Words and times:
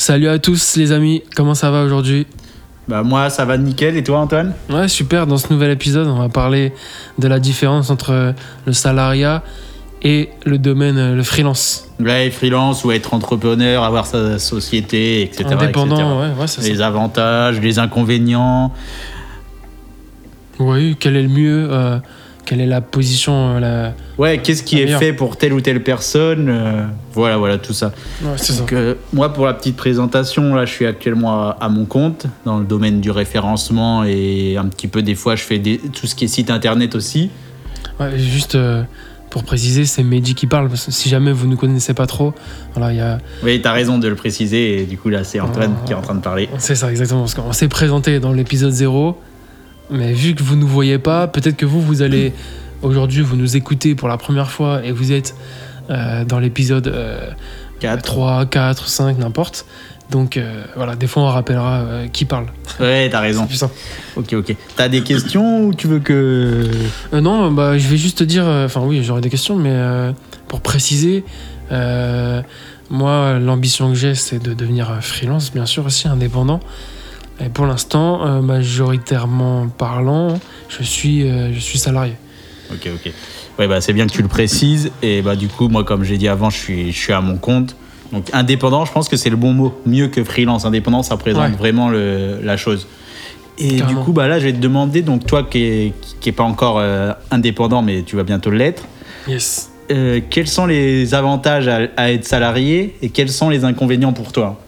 Salut 0.00 0.28
à 0.28 0.38
tous 0.38 0.78
les 0.78 0.92
amis, 0.92 1.22
comment 1.36 1.52
ça 1.52 1.70
va 1.70 1.84
aujourd'hui 1.84 2.26
Bah 2.88 3.02
moi 3.02 3.28
ça 3.28 3.44
va 3.44 3.58
nickel 3.58 3.98
et 3.98 4.02
toi 4.02 4.20
Antoine 4.20 4.54
Ouais 4.70 4.88
super, 4.88 5.26
dans 5.26 5.36
ce 5.36 5.52
nouvel 5.52 5.70
épisode 5.72 6.06
on 6.06 6.18
va 6.18 6.30
parler 6.30 6.72
de 7.18 7.28
la 7.28 7.38
différence 7.38 7.90
entre 7.90 8.32
le 8.64 8.72
salariat 8.72 9.42
et 10.00 10.30
le 10.46 10.56
domaine, 10.56 10.96
euh, 10.96 11.14
le 11.14 11.22
freelance. 11.22 11.86
Ouais, 12.00 12.30
freelance 12.30 12.82
ou 12.82 12.92
être 12.92 13.12
entrepreneur, 13.12 13.84
avoir 13.84 14.06
sa 14.06 14.38
société, 14.38 15.20
etc. 15.20 15.44
Indépendant, 15.50 15.96
etc. 15.96 16.08
ouais, 16.08 16.40
ouais, 16.40 16.46
c'est 16.46 16.62
Les 16.62 16.76
ça. 16.76 16.86
avantages, 16.86 17.60
les 17.60 17.78
inconvénients. 17.78 18.72
Oui, 20.58 20.96
quel 20.98 21.14
est 21.14 21.22
le 21.24 21.28
mieux 21.28 21.68
euh, 21.70 21.98
Quelle 22.50 22.62
est 22.62 22.66
la 22.66 22.80
position 22.80 23.32
euh, 23.32 23.60
la... 23.60 23.92
Ouais, 24.18 24.38
qu'est-ce 24.38 24.64
qui 24.64 24.80
est 24.80 24.84
meilleure. 24.86 24.98
fait 24.98 25.12
pour 25.12 25.36
telle 25.36 25.52
ou 25.52 25.60
telle 25.60 25.84
personne 25.84 26.48
euh, 26.48 26.84
Voilà, 27.12 27.36
voilà, 27.36 27.58
tout 27.58 27.72
ça. 27.72 27.92
Ouais, 28.24 28.30
c'est 28.38 28.54
ça. 28.54 28.58
Donc, 28.58 28.72
euh, 28.72 28.96
moi, 29.12 29.32
pour 29.32 29.46
la 29.46 29.54
petite 29.54 29.76
présentation, 29.76 30.52
là, 30.56 30.64
je 30.64 30.72
suis 30.72 30.84
actuellement 30.84 31.32
à, 31.50 31.56
à 31.60 31.68
mon 31.68 31.84
compte 31.84 32.26
dans 32.44 32.58
le 32.58 32.64
domaine 32.64 33.00
du 33.00 33.12
référencement 33.12 34.02
et 34.02 34.56
un 34.56 34.66
petit 34.66 34.88
peu 34.88 35.00
des 35.00 35.14
fois, 35.14 35.36
je 35.36 35.44
fais 35.44 35.60
des- 35.60 35.78
tout 35.78 36.08
ce 36.08 36.16
qui 36.16 36.24
est 36.24 36.28
site 36.28 36.50
internet 36.50 36.96
aussi. 36.96 37.30
Ouais, 38.00 38.18
juste 38.18 38.56
euh, 38.56 38.82
pour 39.30 39.44
préciser, 39.44 39.84
c'est 39.84 40.02
Mehdi 40.02 40.34
qui 40.34 40.48
parle, 40.48 40.68
parce 40.68 40.86
que 40.86 40.90
si 40.90 41.08
jamais 41.08 41.30
vous 41.30 41.46
ne 41.46 41.54
connaissez 41.54 41.94
pas 41.94 42.08
trop, 42.08 42.34
voilà, 42.74 42.92
il 42.92 42.98
y 42.98 43.00
a... 43.00 43.18
Oui, 43.44 43.60
t'as 43.62 43.70
raison 43.70 43.98
de 43.98 44.08
le 44.08 44.16
préciser 44.16 44.82
et 44.82 44.86
du 44.86 44.98
coup, 44.98 45.08
là, 45.08 45.22
c'est 45.22 45.38
Antoine 45.38 45.76
qui 45.86 45.92
est 45.92 45.94
en 45.94 46.02
train 46.02 46.16
de 46.16 46.20
parler. 46.20 46.48
C'est 46.58 46.74
ça, 46.74 46.90
exactement. 46.90 47.20
Parce 47.20 47.34
qu'on 47.34 47.52
s'est 47.52 47.68
présenté 47.68 48.18
dans 48.18 48.32
l'épisode 48.32 48.72
0. 48.72 49.16
Mais 49.90 50.12
vu 50.12 50.34
que 50.34 50.42
vous 50.42 50.54
ne 50.54 50.60
nous 50.60 50.68
voyez 50.68 50.98
pas, 50.98 51.26
peut-être 51.26 51.56
que 51.56 51.66
vous, 51.66 51.80
vous 51.80 52.02
allez. 52.02 52.32
Aujourd'hui, 52.82 53.22
vous 53.22 53.36
nous 53.36 53.56
écoutez 53.56 53.94
pour 53.94 54.08
la 54.08 54.16
première 54.16 54.50
fois 54.50 54.82
et 54.82 54.92
vous 54.92 55.12
êtes 55.12 55.34
euh, 55.90 56.24
dans 56.24 56.38
l'épisode 56.38 56.88
euh, 56.88 57.30
4. 57.80 58.02
3, 58.02 58.46
4, 58.46 58.88
5, 58.88 59.18
n'importe. 59.18 59.66
Donc 60.10 60.36
euh, 60.36 60.64
voilà, 60.76 60.96
des 60.96 61.06
fois, 61.06 61.24
on 61.24 61.26
rappellera 61.26 61.80
euh, 61.80 62.08
qui 62.08 62.24
parle. 62.24 62.46
Ouais, 62.78 63.08
t'as 63.10 63.20
raison. 63.20 63.46
Ok, 64.16 64.32
ok. 64.32 64.56
T'as 64.76 64.88
des 64.88 65.02
questions 65.02 65.66
ou 65.66 65.74
tu 65.74 65.88
veux 65.88 66.00
que. 66.00 66.68
Non, 67.12 67.50
bah, 67.50 67.76
je 67.76 67.86
vais 67.88 67.96
juste 67.96 68.18
te 68.18 68.24
dire. 68.24 68.46
Enfin, 68.46 68.80
oui, 68.82 69.02
j'aurais 69.04 69.20
des 69.20 69.30
questions, 69.30 69.56
mais 69.56 69.76
pour 70.48 70.60
préciser, 70.60 71.24
moi, 71.70 73.38
l'ambition 73.38 73.90
que 73.90 73.96
j'ai, 73.96 74.14
c'est 74.14 74.42
de 74.42 74.54
devenir 74.54 74.98
freelance, 75.00 75.52
bien 75.52 75.66
sûr, 75.66 75.84
aussi 75.86 76.08
indépendant. 76.08 76.60
Et 77.44 77.48
pour 77.48 77.66
l'instant, 77.66 78.26
euh, 78.26 78.40
majoritairement 78.42 79.68
parlant, 79.68 80.38
je 80.68 80.82
suis, 80.82 81.26
euh, 81.28 81.52
je 81.52 81.58
suis 81.58 81.78
salarié. 81.78 82.12
Ok, 82.72 82.88
ok. 82.94 83.12
Ouais, 83.58 83.66
bah 83.68 83.80
c'est 83.80 83.92
bien 83.92 84.06
que 84.06 84.12
tu 84.12 84.22
le 84.22 84.28
précises. 84.28 84.90
Et 85.02 85.22
bah 85.22 85.36
du 85.36 85.48
coup, 85.48 85.68
moi, 85.68 85.84
comme 85.84 86.04
j'ai 86.04 86.18
dit 86.18 86.28
avant, 86.28 86.50
je 86.50 86.56
suis, 86.58 86.92
je 86.92 86.98
suis 86.98 87.12
à 87.12 87.20
mon 87.20 87.36
compte. 87.36 87.76
Donc 88.12 88.28
indépendant, 88.32 88.84
je 88.84 88.92
pense 88.92 89.08
que 89.08 89.16
c'est 89.16 89.30
le 89.30 89.36
bon 89.36 89.52
mot. 89.52 89.74
Mieux 89.86 90.08
que 90.08 90.22
freelance. 90.24 90.64
Indépendant, 90.64 91.02
ça 91.02 91.16
présente 91.16 91.50
Ouais. 91.50 91.56
vraiment 91.56 91.88
le- 91.88 92.40
la 92.42 92.56
chose. 92.56 92.86
Et 93.58 93.76
Carrément. 93.76 94.00
du 94.00 94.04
coup, 94.06 94.12
bah 94.12 94.26
là, 94.28 94.38
je 94.38 94.46
vais 94.46 94.52
te 94.52 94.58
demander, 94.58 95.02
donc 95.02 95.26
toi 95.26 95.42
qui 95.42 95.62
est, 95.64 95.92
qui 96.20 96.28
est 96.30 96.32
pas 96.32 96.44
encore 96.44 96.78
euh, 96.78 97.12
indépendant, 97.30 97.82
mais 97.82 98.02
tu 98.02 98.16
vas 98.16 98.22
bientôt 98.22 98.50
l'être, 98.50 98.84
Yes. 99.28 99.70
quels 100.30 100.48
sont 100.48 100.64
les 100.66 101.12
avantages 101.14 101.68
à, 101.68 101.80
à 101.96 102.10
être 102.10 102.24
salarié 102.24 102.96
et 103.02 103.10
quels 103.10 103.28
sont 103.28 103.50
les 103.50 103.64
inconvénients 103.64 104.12
pour 104.14 104.32
toi? 104.32 104.58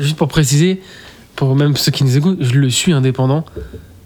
Juste 0.00 0.16
pour 0.16 0.28
préciser, 0.28 0.82
pour 1.36 1.54
même 1.56 1.76
ceux 1.76 1.92
qui 1.92 2.04
nous 2.04 2.16
écoutent, 2.16 2.38
je 2.40 2.54
le 2.58 2.70
suis 2.70 2.92
indépendant. 2.92 3.44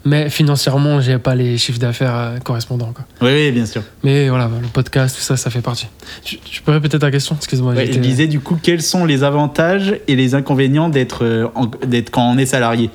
Mais 0.05 0.29
financièrement, 0.29 1.01
j'ai 1.01 1.17
pas 1.17 1.35
les 1.35 1.57
chiffres 1.57 1.77
d'affaires 1.77 2.15
euh, 2.15 2.37
correspondants. 2.39 2.93
Quoi. 2.93 3.05
Oui, 3.21 3.31
oui, 3.33 3.51
bien 3.51 3.65
sûr. 3.65 3.83
Mais 4.03 4.29
voilà, 4.29 4.49
le 4.61 4.67
podcast, 4.67 5.17
tout 5.17 5.21
ça, 5.21 5.35
ça 5.35 5.49
fait 5.49 5.61
partie. 5.61 5.87
Tu, 6.23 6.37
tu 6.39 6.61
peux 6.61 6.71
répéter 6.71 6.97
ta 6.97 7.11
question 7.11 7.35
Excuse-moi. 7.35 7.73
Ouais, 7.73 7.91
je 7.91 7.99
disais 7.99 8.27
du 8.27 8.39
coup, 8.39 8.57
quels 8.61 8.81
sont 8.81 9.03
les 9.05 9.23
avantages 9.23 9.99
et 10.07 10.15
les 10.15 10.35
inconvénients 10.35 10.87
d'être 10.87 11.25
euh, 11.25 11.47
d'être 11.85 12.11
quand 12.11 12.23
on 12.23 12.37
est 12.37 12.45
salarié? 12.45 12.89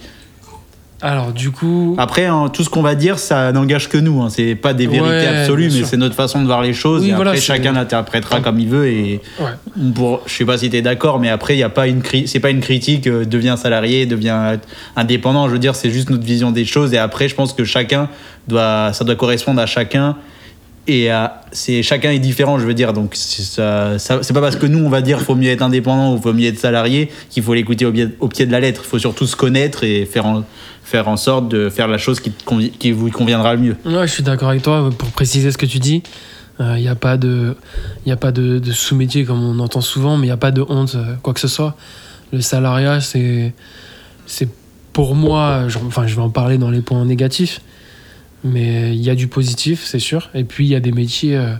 Alors, 1.07 1.33
du 1.33 1.51
coup. 1.51 1.95
Après, 1.99 2.25
hein, 2.25 2.49
tout 2.51 2.65
ce 2.65 2.71
qu'on 2.71 2.81
va 2.81 2.95
dire, 2.95 3.19
ça 3.19 3.53
n'engage 3.53 3.91
que 3.91 3.99
nous. 3.99 4.23
Hein. 4.23 4.31
C'est 4.31 4.55
pas 4.55 4.73
des 4.73 4.87
vérités 4.87 5.07
Ouais, 5.07 5.27
absolues, 5.27 5.71
mais 5.71 5.85
c'est 5.85 5.99
notre 5.99 6.15
façon 6.15 6.41
de 6.41 6.47
voir 6.47 6.63
les 6.63 6.73
choses. 6.73 7.03
Oui, 7.03 7.09
et 7.09 7.13
après, 7.13 7.25
voilà, 7.25 7.39
c'est- 7.39 7.45
chacun 7.45 7.73
l'interprétera 7.73 8.41
comme 8.41 8.59
il 8.59 8.69
veut. 8.69 8.87
Et 8.89 9.21
Ouais. 9.39 9.51
pour, 9.95 10.23
je 10.25 10.33
sais 10.33 10.47
pas 10.47 10.57
si 10.57 10.71
tu 10.71 10.77
es 10.79 10.83
d'accord, 10.83 11.21
mais 11.21 11.29
après, 11.29 11.57
il 11.57 11.59
y 11.59 11.63
a 11.63 11.69
pas 11.69 11.89
une 11.89 12.01
c'est 12.25 12.41
pas 12.41 12.49
une 12.51 12.61
critique. 12.61 13.07
euh, 13.07 13.27
deviens 13.27 13.57
salarié, 13.59 14.07
deviens 14.07 14.59
indépendant. 14.97 15.47
Je 15.49 15.53
veux 15.53 15.59
dire, 15.59 15.75
c'est 15.75 15.91
juste 15.91 16.09
notre 16.09 16.25
vision 16.25 16.51
des 16.53 16.65
choses. 16.65 16.95
Et 16.95 16.99
après, 16.99 17.29
je 17.29 17.35
pense 17.35 17.53
que 17.53 17.65
chacun 17.65 18.09
doit, 18.49 18.95
ça 18.95 19.05
doit 19.05 19.15
correspondre 19.17 19.61
à 19.61 19.67
chacun. 19.67 20.17
Et 20.87 21.09
c'est 21.51 21.83
chacun 21.83 22.11
est 22.11 22.19
différent, 22.19 22.59
je 22.59 22.67
veux 22.67 22.75
dire. 22.75 22.93
Donc 22.93 23.15
ça, 23.15 23.99
ça- 23.99 24.19
c'est 24.23 24.35
pas 24.35 24.43
parce 24.43 24.57
que 24.57 24.67
nous 24.67 24.85
on 24.85 24.91
va 24.91 25.01
dire 25.01 25.19
faut 25.23 25.35
mieux 25.35 25.49
être 25.49 25.63
indépendant 25.63 26.15
ou 26.15 26.21
faut 26.21 26.35
mieux 26.35 26.49
être 26.49 26.59
salarié 26.59 27.11
qu'il 27.31 27.43
faut 27.43 27.55
l'écouter 27.55 27.87
au, 27.87 27.93
au 28.21 28.29
pied 28.29 28.45
de 28.45 28.53
la 28.53 28.61
lettre. 28.61 28.83
Il 28.85 28.89
faut 28.89 28.99
surtout 28.99 29.27
se 29.27 29.35
connaître 29.35 29.83
et 29.83 30.05
faire 30.05 30.27
en, 30.27 30.45
faire 30.85 31.09
en 31.09 31.17
sorte 31.17 31.49
de 31.49 31.71
faire 31.71 31.89
la 31.89 31.99
chose 31.99 32.21
qui, 32.21 32.93
vous 32.93 33.11
conviendra 33.11 33.55
le 33.55 33.61
mieux. 33.61 33.77
Ouais, 33.85 34.07
je 34.07 34.13
suis 34.13 34.23
d'accord 34.23 34.51
avec 34.51 34.63
toi. 34.63 34.91
Pour 34.97 35.09
préciser 35.11 35.51
ce 35.51 35.59
que 35.59 35.67
tu 35.67 35.79
dis, 35.79 36.03
il 36.61 36.77
n'y 36.77 36.89
a 36.89 36.95
pas 36.95 37.17
de, 37.17 37.57
de, 38.07 38.73
sous-métier 38.73 39.25
comme 39.25 39.43
on 39.43 39.59
entend 39.59 39.81
souvent, 39.81 40.17
mais 40.17 40.27
il 40.27 40.31
n'y 40.31 40.35
a 40.35 40.37
pas 40.37 40.53
de 40.53 40.65
honte, 40.69 40.95
euh, 40.95 41.15
quoi 41.23 41.35
que 41.35 41.41
ce 41.41 41.49
soit. 41.49 41.75
Le 42.33 42.41
salariat, 42.41 43.01
c'est, 43.01 43.53
pour 44.93 45.15
moi, 45.15 45.69
genre, 45.69 45.83
enfin, 45.87 46.07
je 46.07 46.15
vais 46.15 46.23
en 46.23 46.31
parler 46.31 46.59
dans 46.59 46.71
les 46.71 46.81
points 46.81 47.05
négatifs, 47.05 47.61
mais 48.45 48.95
il 48.95 49.03
y 49.03 49.11
a 49.11 49.15
du 49.15 49.27
positif, 49.27 49.85
c'est 49.85 49.99
sûr. 49.99 50.31
Et 50.35 50.45
puis 50.45 50.67
il 50.67 50.69
y 50.69 50.75
a 50.75 50.81
des 50.81 50.93
métiers 50.93 51.37
euh, 51.37 51.55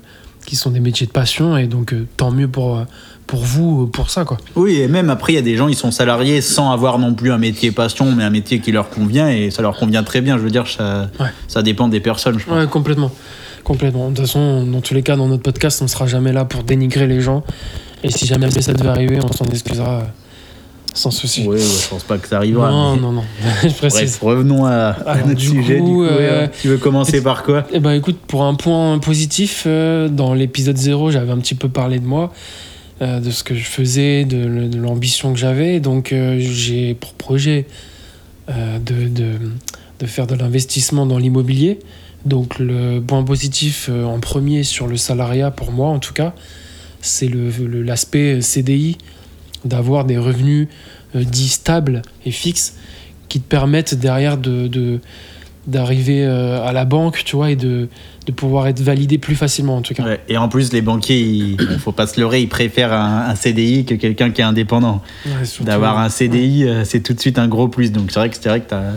qui 0.47 0.57
sont 0.57 0.71
des 0.71 0.81
métiers 0.81 1.07
de 1.07 1.13
passion, 1.13 1.57
et 1.57 1.67
donc 1.67 1.93
euh, 1.93 2.07
tant 2.17 2.31
mieux 2.31 2.49
pour, 2.49 2.77
euh, 2.77 2.85
pour 3.27 3.41
vous, 3.43 3.87
pour 3.87 4.11
ça, 4.11 4.25
quoi. 4.25 4.37
Oui, 4.55 4.81
et 4.81 4.89
même 4.89 5.09
après, 5.11 5.33
il 5.33 5.37
y 5.37 5.39
a 5.39 5.43
des 5.43 5.57
gens, 5.57 5.69
ils 5.69 5.75
sont 5.77 5.91
salariés 5.91 6.41
sans 6.41 6.71
avoir 6.73 6.99
non 6.99 7.15
plus 7.15 7.33
un 7.33 7.39
métier 7.39 7.71
passion, 7.73 8.13
mais 8.13 8.23
un 8.25 8.31
métier 8.31 8.61
qui 8.61 8.71
leur 8.73 8.91
convient 8.91 9.29
et 9.31 9.51
ça 9.51 9.63
leur 9.63 9.77
convient 9.77 10.03
très 10.03 10.21
bien. 10.21 10.37
Je 10.39 10.43
veux 10.43 10.51
dire, 10.51 10.67
ça, 10.69 11.09
Ouais. 11.19 11.27
ça 11.49 11.63
dépend 11.63 11.89
des 11.89 12.01
personnes, 12.01 12.39
je 12.39 12.45
pense. 12.45 12.59
Ouais, 12.59 12.67
complètement. 12.67 13.11
Complètement. 13.65 14.11
De 14.11 14.17
toute 14.17 14.27
façon, 14.27 14.67
dans 14.67 14.81
tous 14.83 14.93
les 14.95 15.03
cas, 15.03 15.17
dans 15.17 15.27
notre 15.27 15.43
podcast, 15.43 15.79
on 15.81 15.85
ne 15.85 15.89
sera 15.91 16.07
jamais 16.07 16.33
là 16.33 16.45
pour 16.45 16.65
dénigrer 16.65 17.07
les 17.07 17.21
gens. 17.23 17.43
Et 18.03 18.11
si 18.11 18.27
jamais 18.27 18.51
ça 18.51 18.75
devait 18.75 18.91
arriver, 18.91 19.19
on 19.23 19.33
s'en 19.33 19.47
excusera 19.47 20.01
euh, 20.01 20.03
sans 20.93 21.11
souci. 21.11 21.41
Oui, 21.49 21.57
ouais, 21.57 21.59
je 21.63 21.89
pense 21.89 22.03
pas 22.03 22.19
que 22.19 22.29
ça 22.29 22.37
arrivera. 22.37 22.71
non, 22.71 22.95
mais- 22.97 23.01
non, 23.01 23.13
non, 23.13 23.23
je 23.63 23.69
précise. 23.71 24.19
Bref, 24.19 24.19
revenons 24.21 24.67
à, 24.67 24.71
à 24.71 24.91
Alors, 25.13 25.17
notre 25.29 25.41
du 25.41 25.47
sujet. 25.47 25.79
coup, 25.79 25.85
du 25.87 25.93
coup, 25.93 26.05
euh, 26.05 26.43
ouais. 26.43 26.51
Tu 26.61 26.69
veux 26.69 26.77
commencer 26.77 27.23
par 27.23 27.43
quoi? 27.43 27.65
Eh 27.73 27.81
ben 27.81 27.93
écoute, 27.93 28.19
pour 28.29 28.45
un 28.45 28.55
point 28.55 28.99
positif, 28.99 29.65
euh, 29.67 30.09
dans 30.11 30.35
l'épisode 30.35 30.77
0, 30.77 31.11
j'avais 31.11 31.33
un 31.33 31.39
petit 31.39 31.55
peu 31.55 31.71
parlé 31.71 31.99
de 32.01 32.05
moi, 32.07 32.31
euh, 33.05 33.21
de 33.21 33.31
ce 33.31 33.45
que 33.45 33.55
je 33.55 33.65
faisais, 33.65 34.25
de, 34.25 34.39
le- 34.39 34.69
l'ambition 34.81 35.33
que 35.33 35.39
j'avais. 35.39 35.79
Donc 35.81 36.13
euh, 36.13 36.39
j'ai 36.41 36.95
pour 36.95 37.13
projet 37.15 37.67
euh, 38.49 38.79
de, 38.79 39.09
de, 39.09 39.33
de 40.01 40.07
faire 40.07 40.27
de 40.27 40.35
l'investissement 40.35 41.07
dans 41.07 41.19
l'immobilier. 41.19 41.79
Donc 42.25 42.59
le 42.59 43.01
point 43.01 43.23
positif 43.23 43.91
en 43.91 44.19
premier 44.19 44.63
sur 44.65 44.87
le 44.87 44.97
salariat, 44.97 45.51
pour 45.51 45.71
moi 45.73 45.89
en 45.89 45.99
tout 45.99 46.15
cas, 46.15 46.35
c'est 47.03 47.29
le- 47.29 47.51
le- 47.51 47.83
l'aspect 47.83 48.41
CDI, 48.41 48.97
d'avoir 49.67 50.05
des 50.07 50.17
revenus 50.19 50.69
dits 51.15 51.49
stables 51.49 52.03
et 52.27 52.31
fixes 52.31 52.75
qui 53.29 53.41
te 53.41 53.49
permettent 53.49 53.95
derrière 53.95 54.37
de, 54.39 54.69
de- 54.69 55.01
d'arriver 55.67 56.25
euh, 56.25 56.63
à 56.67 56.73
la 56.73 56.85
banque, 56.85 57.23
tu 57.25 57.37
vois, 57.37 57.51
et 57.51 57.57
de, 57.57 57.89
de 58.27 58.33
pouvoir 58.33 58.67
être 58.67 58.81
validé 58.81 59.17
plus 59.19 59.35
facilement 59.35 59.77
en 59.77 59.81
tout 59.83 59.95
cas. 59.95 60.03
Ouais, 60.05 60.21
Et 60.29 60.37
en 60.37 60.49
plus, 60.49 60.73
les 60.73 60.83
banquiers, 60.83 61.19
il 61.21 61.57
faut 61.79 61.93
pas 61.93 62.07
se 62.07 62.21
leurrer, 62.21 62.43
ils 62.43 62.49
préfèrent 62.49 62.93
un, 62.93 63.27
un 63.29 63.35
CDI 63.35 63.85
que 63.85 63.95
quelqu'un 63.95 64.31
qui 64.31 64.41
est 64.43 64.45
indépendant. 64.45 65.01
Ouais, 65.25 65.33
D'avoir 65.63 65.99
un 65.99 66.09
CDI, 66.11 66.65
euh, 66.65 66.85
c'est 66.85 67.01
tout 67.01 67.15
de 67.15 67.21
suite 67.21 67.39
un 67.39 67.49
gros 67.49 67.69
plus. 67.69 67.93
Donc 67.93 68.11
c'est 68.11 68.19
vrai 68.21 68.31
que 68.31 68.37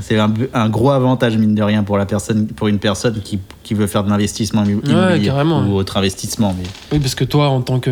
c'est 0.01 0.17
un, 0.19 0.33
un 0.53 0.69
gros 0.69 0.91
avantage 0.91 1.37
mine 1.37 1.55
de 1.55 1.63
rien 1.63 1.83
pour 1.83 1.97
la 1.97 2.05
personne, 2.05 2.47
pour 2.47 2.67
une 2.67 2.79
personne 2.79 3.21
qui, 3.23 3.39
qui 3.63 3.73
veut 3.73 3.87
faire 3.87 4.03
de 4.03 4.09
l'investissement 4.09 4.63
immo- 4.63 4.81
immobilier 4.85 5.29
ou 5.67 5.75
autre 5.75 5.95
investissement. 5.97 6.53
Mais 6.57 6.65
Oui, 6.91 6.99
parce 6.99 7.15
que 7.15 7.23
toi, 7.23 7.49
en 7.49 7.61
tant 7.61 7.79
que, 7.79 7.91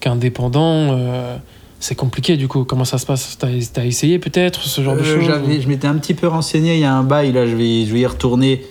qu'indépendant, 0.00 0.96
euh, 0.96 1.36
c'est 1.84 1.94
compliqué 1.94 2.36
du 2.36 2.48
coup. 2.48 2.64
Comment 2.64 2.84
ça 2.86 2.98
se 2.98 3.04
passe? 3.06 3.36
T'as, 3.38 3.48
t'as 3.72 3.84
essayé 3.84 4.18
peut-être 4.18 4.62
ce 4.62 4.80
genre 4.80 4.96
de 4.96 5.00
Euh, 5.02 5.16
choses 5.16 5.24
j'avais- 5.26 5.60
je 5.60 5.68
m'étais 5.68 5.86
un 5.86 5.96
petit 5.96 6.14
peu 6.14 6.26
renseigné. 6.26 6.74
Il 6.74 6.80
y 6.80 6.84
a 6.84 6.94
un 6.94 7.02
bail 7.02 7.32
là, 7.32 7.46
je 7.46 7.54
vais, 7.54 7.84
je 7.86 7.92
vais 7.92 8.00
y 8.00 8.06
retourner. 8.06 8.62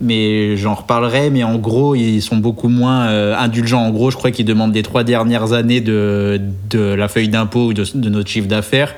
Mais 0.00 0.56
j'en 0.56 0.74
reparlerai. 0.74 1.30
Mais 1.30 1.44
en 1.44 1.56
gros, 1.56 1.94
ils 1.94 2.20
sont 2.22 2.36
beaucoup 2.36 2.68
moins 2.68 3.06
euh, 3.06 3.36
indulgents. 3.36 3.82
En 3.82 3.90
gros, 3.90 4.10
je 4.10 4.16
crois 4.16 4.30
qu'ils 4.30 4.46
demandent 4.46 4.74
les 4.74 4.82
trois 4.82 5.04
dernières 5.04 5.52
années 5.52 5.80
de, 5.80 6.40
de 6.70 6.80
la 6.80 7.08
feuille 7.08 7.28
d'impôt 7.28 7.66
ou 7.66 7.72
de, 7.74 7.84
de 7.94 8.08
notre 8.08 8.28
chiffre 8.28 8.48
d'affaires. 8.48 8.94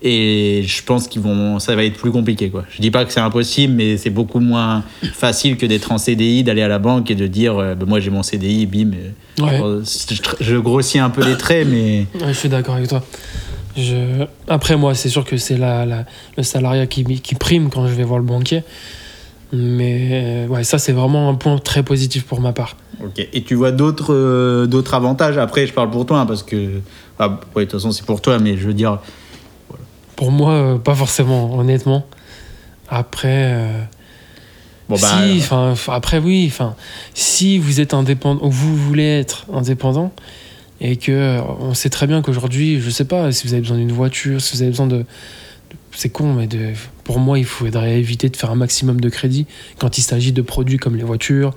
Et 0.00 0.62
je 0.64 0.82
pense 0.84 1.08
qu'ils 1.08 1.22
vont, 1.22 1.58
ça 1.58 1.74
va 1.74 1.82
être 1.84 1.96
plus 1.98 2.12
compliqué. 2.12 2.50
Quoi. 2.50 2.64
Je 2.70 2.80
dis 2.80 2.90
pas 2.92 3.04
que 3.04 3.12
c'est 3.12 3.18
impossible, 3.20 3.74
mais 3.74 3.96
c'est 3.96 4.10
beaucoup 4.10 4.38
moins 4.38 4.84
facile 5.14 5.56
que 5.56 5.66
d'être 5.66 5.90
en 5.90 5.98
CDI, 5.98 6.44
d'aller 6.44 6.62
à 6.62 6.68
la 6.68 6.78
banque 6.78 7.10
et 7.10 7.16
de 7.16 7.26
dire 7.26 7.58
euh, 7.58 7.74
bah, 7.74 7.84
moi 7.88 7.98
j'ai 7.98 8.10
mon 8.10 8.22
CDI, 8.22 8.66
bim. 8.66 8.92
euh, 8.92 9.10
Ouais. 9.42 9.60
je, 9.84 10.14
je 10.40 10.56
grossis 10.56 10.98
un 11.00 11.10
peu 11.10 11.24
les 11.24 11.36
traits, 11.36 11.66
mais 11.68 12.06
Ouais, 12.20 12.28
je 12.28 12.38
suis 12.38 12.48
d'accord 12.48 12.76
avec 12.76 12.88
toi. 12.88 13.04
Je... 13.76 14.24
Après, 14.48 14.76
moi, 14.76 14.94
c'est 14.94 15.08
sûr 15.08 15.24
que 15.24 15.36
c'est 15.36 15.56
la, 15.56 15.84
la- 15.86 16.04
le 16.36 16.42
salariat 16.42 16.86
qui, 16.86 17.04
qui 17.20 17.34
prime 17.36 17.68
quand 17.70 17.86
je 17.86 17.92
vais 17.94 18.02
voir 18.04 18.18
le 18.18 18.24
banquier. 18.24 18.62
Mais 19.52 20.08
euh, 20.12 20.46
ouais, 20.48 20.62
ça, 20.64 20.78
c'est 20.78 20.92
vraiment 20.92 21.28
un 21.30 21.34
point 21.34 21.58
très 21.58 21.82
positif 21.82 22.24
pour 22.24 22.40
ma 22.40 22.52
part. 22.52 22.76
Ok. 23.02 23.26
Et 23.32 23.42
tu 23.42 23.54
vois 23.54 23.70
d'autres 23.72 24.12
euh, 24.12 24.66
d'autres 24.66 24.94
avantages? 24.94 25.38
Après, 25.38 25.66
je 25.66 25.72
parle 25.72 25.90
pour 25.90 26.04
toi, 26.04 26.20
hein, 26.20 26.26
parce 26.26 26.42
que. 26.42 26.80
ah, 27.18 27.40
ouais, 27.56 27.64
de 27.64 27.70
toute 27.70 27.80
façon, 27.80 27.92
c'est 27.92 28.04
pour 28.04 28.20
toi, 28.20 28.38
mais 28.38 28.56
je 28.58 28.66
veux 28.66 28.74
dire. 28.74 28.98
Pour 30.18 30.32
moi, 30.32 30.50
euh, 30.52 30.78
pas 30.78 30.96
forcément, 30.96 31.56
honnêtement. 31.56 32.04
Après. 32.88 33.52
euh, 33.54 33.82
Bon, 34.88 34.96
bah, 35.00 35.18
si, 35.22 35.42
après 35.88 36.18
oui, 36.18 36.46
enfin, 36.50 36.74
si 37.14 37.58
vous 37.58 37.78
êtes 37.78 37.92
indépendant, 37.94 38.44
ou 38.44 38.50
vous 38.50 38.74
voulez 38.74 39.04
être 39.20 39.44
indépendant, 39.52 40.12
et 40.80 40.96
que 40.96 41.12
euh, 41.12 41.40
on 41.60 41.72
sait 41.74 41.90
très 41.90 42.06
bien 42.08 42.20
qu'aujourd'hui, 42.22 42.80
je 42.80 42.90
sais 42.90 43.04
pas, 43.04 43.30
si 43.30 43.46
vous 43.46 43.52
avez 43.52 43.60
besoin 43.62 43.76
d'une 43.76 43.92
voiture, 43.92 44.40
si 44.40 44.56
vous 44.56 44.62
avez 44.62 44.70
besoin 44.70 44.86
de, 44.88 44.96
de- 44.96 45.04
c'est 45.92 46.08
con, 46.08 46.32
mais 46.32 46.46
de, 46.46 46.72
pour 47.04 47.18
moi, 47.20 47.38
il 47.38 47.44
faudrait 47.44 47.98
éviter 47.98 48.28
de 48.30 48.36
faire 48.36 48.50
un 48.50 48.54
maximum 48.56 48.98
de 48.98 49.08
crédit 49.10 49.46
quand 49.78 49.98
il 49.98 50.02
s'agit 50.02 50.32
de 50.32 50.40
produits 50.42 50.78
comme 50.78 50.96
les 50.96 51.04
voitures, 51.04 51.54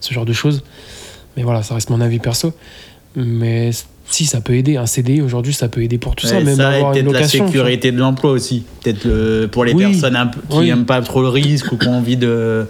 ce 0.00 0.12
genre 0.12 0.26
de 0.26 0.32
choses. 0.34 0.62
Mais 1.36 1.44
voilà, 1.44 1.62
ça 1.62 1.74
reste 1.76 1.88
mon 1.88 2.00
avis 2.02 2.18
perso. 2.18 2.52
Mais 3.14 3.70
si 4.14 4.26
ça 4.26 4.40
peut 4.40 4.54
aider, 4.54 4.76
un 4.76 4.86
CDI 4.86 5.20
aujourd'hui, 5.22 5.52
ça 5.54 5.68
peut 5.68 5.82
aider 5.82 5.98
pour 5.98 6.14
tout 6.16 6.26
ça, 6.26 6.40
même 6.40 6.56
ça, 6.56 6.70
avoir 6.70 6.92
peut-être 6.92 7.12
la 7.12 7.26
sécurité 7.28 7.92
de 7.92 7.98
l'emploi 7.98 8.30
aussi. 8.32 8.64
Peut-être 8.82 9.04
le- 9.04 9.48
pour 9.50 9.64
les 9.64 9.72
Oui. 9.74 9.84
personnes 9.84 10.16
un 10.16 10.28
qui 10.28 10.38
Oui. 10.50 10.66
n'aiment 10.66 10.84
pas 10.86 11.00
trop 11.02 11.22
le 11.22 11.28
risque 11.28 11.72
ou 11.72 11.76
qui 11.78 11.88
ont 11.88 11.96
envie 11.98 12.16
de 12.16 12.66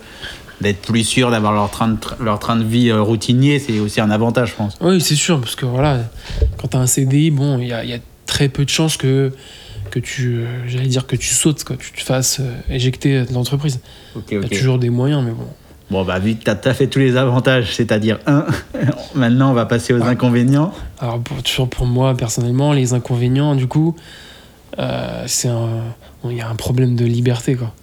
d'être 0.60 0.82
plus 0.82 1.02
sûrs 1.02 1.32
d'avoir 1.32 1.52
leur 1.52 1.68
train 1.72 1.88
de, 1.88 1.96
leur 2.24 2.38
train 2.38 2.54
de 2.54 2.62
vie 2.62 2.88
euh, 2.90 3.02
routinier, 3.02 3.58
c'est 3.58 3.80
aussi 3.80 4.00
un 4.00 4.10
avantage, 4.12 4.50
je 4.50 4.54
pense. 4.54 4.76
Oui, 4.80 5.00
c'est 5.00 5.16
sûr, 5.16 5.40
parce 5.40 5.56
que 5.56 5.66
voilà, 5.66 5.98
quand 6.56 6.68
tu 6.68 6.76
as 6.76 6.80
un 6.80 6.86
CDI, 6.86 7.32
bon, 7.32 7.58
il 7.58 7.66
y 7.66 7.72
a, 7.72 7.82
il 7.82 7.90
y 7.90 7.94
a 7.94 7.98
très 8.26 8.48
peu 8.48 8.64
de 8.64 8.70
chances 8.70 8.96
que, 8.96 9.32
que 9.90 9.98
tu, 9.98 10.36
euh, 10.36 10.44
j'allais 10.68 10.86
dire 10.86 11.08
que 11.08 11.16
tu 11.16 11.34
sautes, 11.34 11.64
que 11.64 11.74
tu 11.74 11.90
te 11.92 12.00
fasses 12.02 12.38
euh, 12.38 12.44
éjecter 12.70 13.22
de 13.24 13.32
l'entreprise. 13.34 13.80
Il 14.30 14.40
y 14.40 14.44
a 14.44 14.48
toujours 14.48 14.78
des 14.78 14.88
moyens, 14.90 15.24
mais 15.24 15.32
bon. 15.32 15.48
Bon, 15.92 16.04
bah, 16.04 16.18
vu 16.18 16.36
que 16.36 16.50
tu 16.50 16.68
as, 16.68 16.74
fait 16.74 16.86
tous 16.86 17.00
les 17.00 17.18
avantages, 17.18 17.76
c'est-à-dire 17.76 18.18
un, 18.26 18.46
maintenant 19.14 19.50
on 19.50 19.52
va 19.52 19.66
passer 19.66 19.92
aux 19.92 20.02
inconvénients. 20.02 20.72
Alors, 20.98 21.20
pour, 21.20 21.42
toujours 21.42 21.68
pour 21.68 21.84
moi, 21.84 22.16
personnellement, 22.16 22.72
les 22.72 22.94
inconvénients, 22.94 23.54
du 23.54 23.66
coup, 23.66 23.94
euh, 24.78 25.24
c'est 25.26 25.50
Il 26.24 26.32
y 26.32 26.40
a 26.40 26.48
un 26.48 26.54
problème 26.54 26.96
de 26.96 27.04
liberté, 27.04 27.56
quoi. 27.56 27.74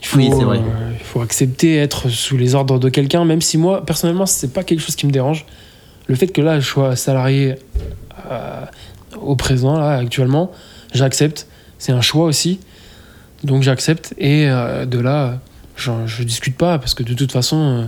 Il 0.00 0.06
faut, 0.06 0.18
Oui, 0.18 0.30
c'est 0.36 0.44
vrai. 0.44 0.58
euh, 0.58 0.90
il 0.92 1.04
faut 1.04 1.20
accepter 1.20 1.76
être 1.76 2.08
sous 2.08 2.36
les 2.36 2.56
ordres 2.56 2.80
de 2.80 2.88
quelqu'un, 2.88 3.24
même 3.24 3.40
si 3.40 3.56
moi, 3.56 3.86
personnellement, 3.86 4.26
c'est 4.26 4.52
pas 4.52 4.64
quelque 4.64 4.80
chose 4.80 4.96
qui 4.96 5.06
me 5.06 5.12
dérange. 5.12 5.46
Le 6.08 6.16
fait 6.16 6.26
que 6.26 6.40
là, 6.40 6.58
je 6.58 6.66
sois 6.66 6.96
salarié 6.96 7.54
euh, 8.30 8.64
au 9.20 9.36
présent, 9.36 9.78
là, 9.78 9.96
actuellement, 9.96 10.50
j'accepte. 10.92 11.46
C'est 11.78 11.92
un 11.92 12.00
choix 12.00 12.24
aussi. 12.24 12.58
Donc 13.44 13.62
j'accepte. 13.62 14.12
Et 14.18 14.48
euh, 14.48 14.86
de 14.86 14.98
là, 14.98 15.38
je, 15.78 15.90
je 16.06 16.22
discute 16.24 16.56
pas, 16.56 16.78
parce 16.78 16.94
que 16.94 17.02
de 17.02 17.14
toute 17.14 17.32
façon. 17.32 17.56
euh, 17.56 17.86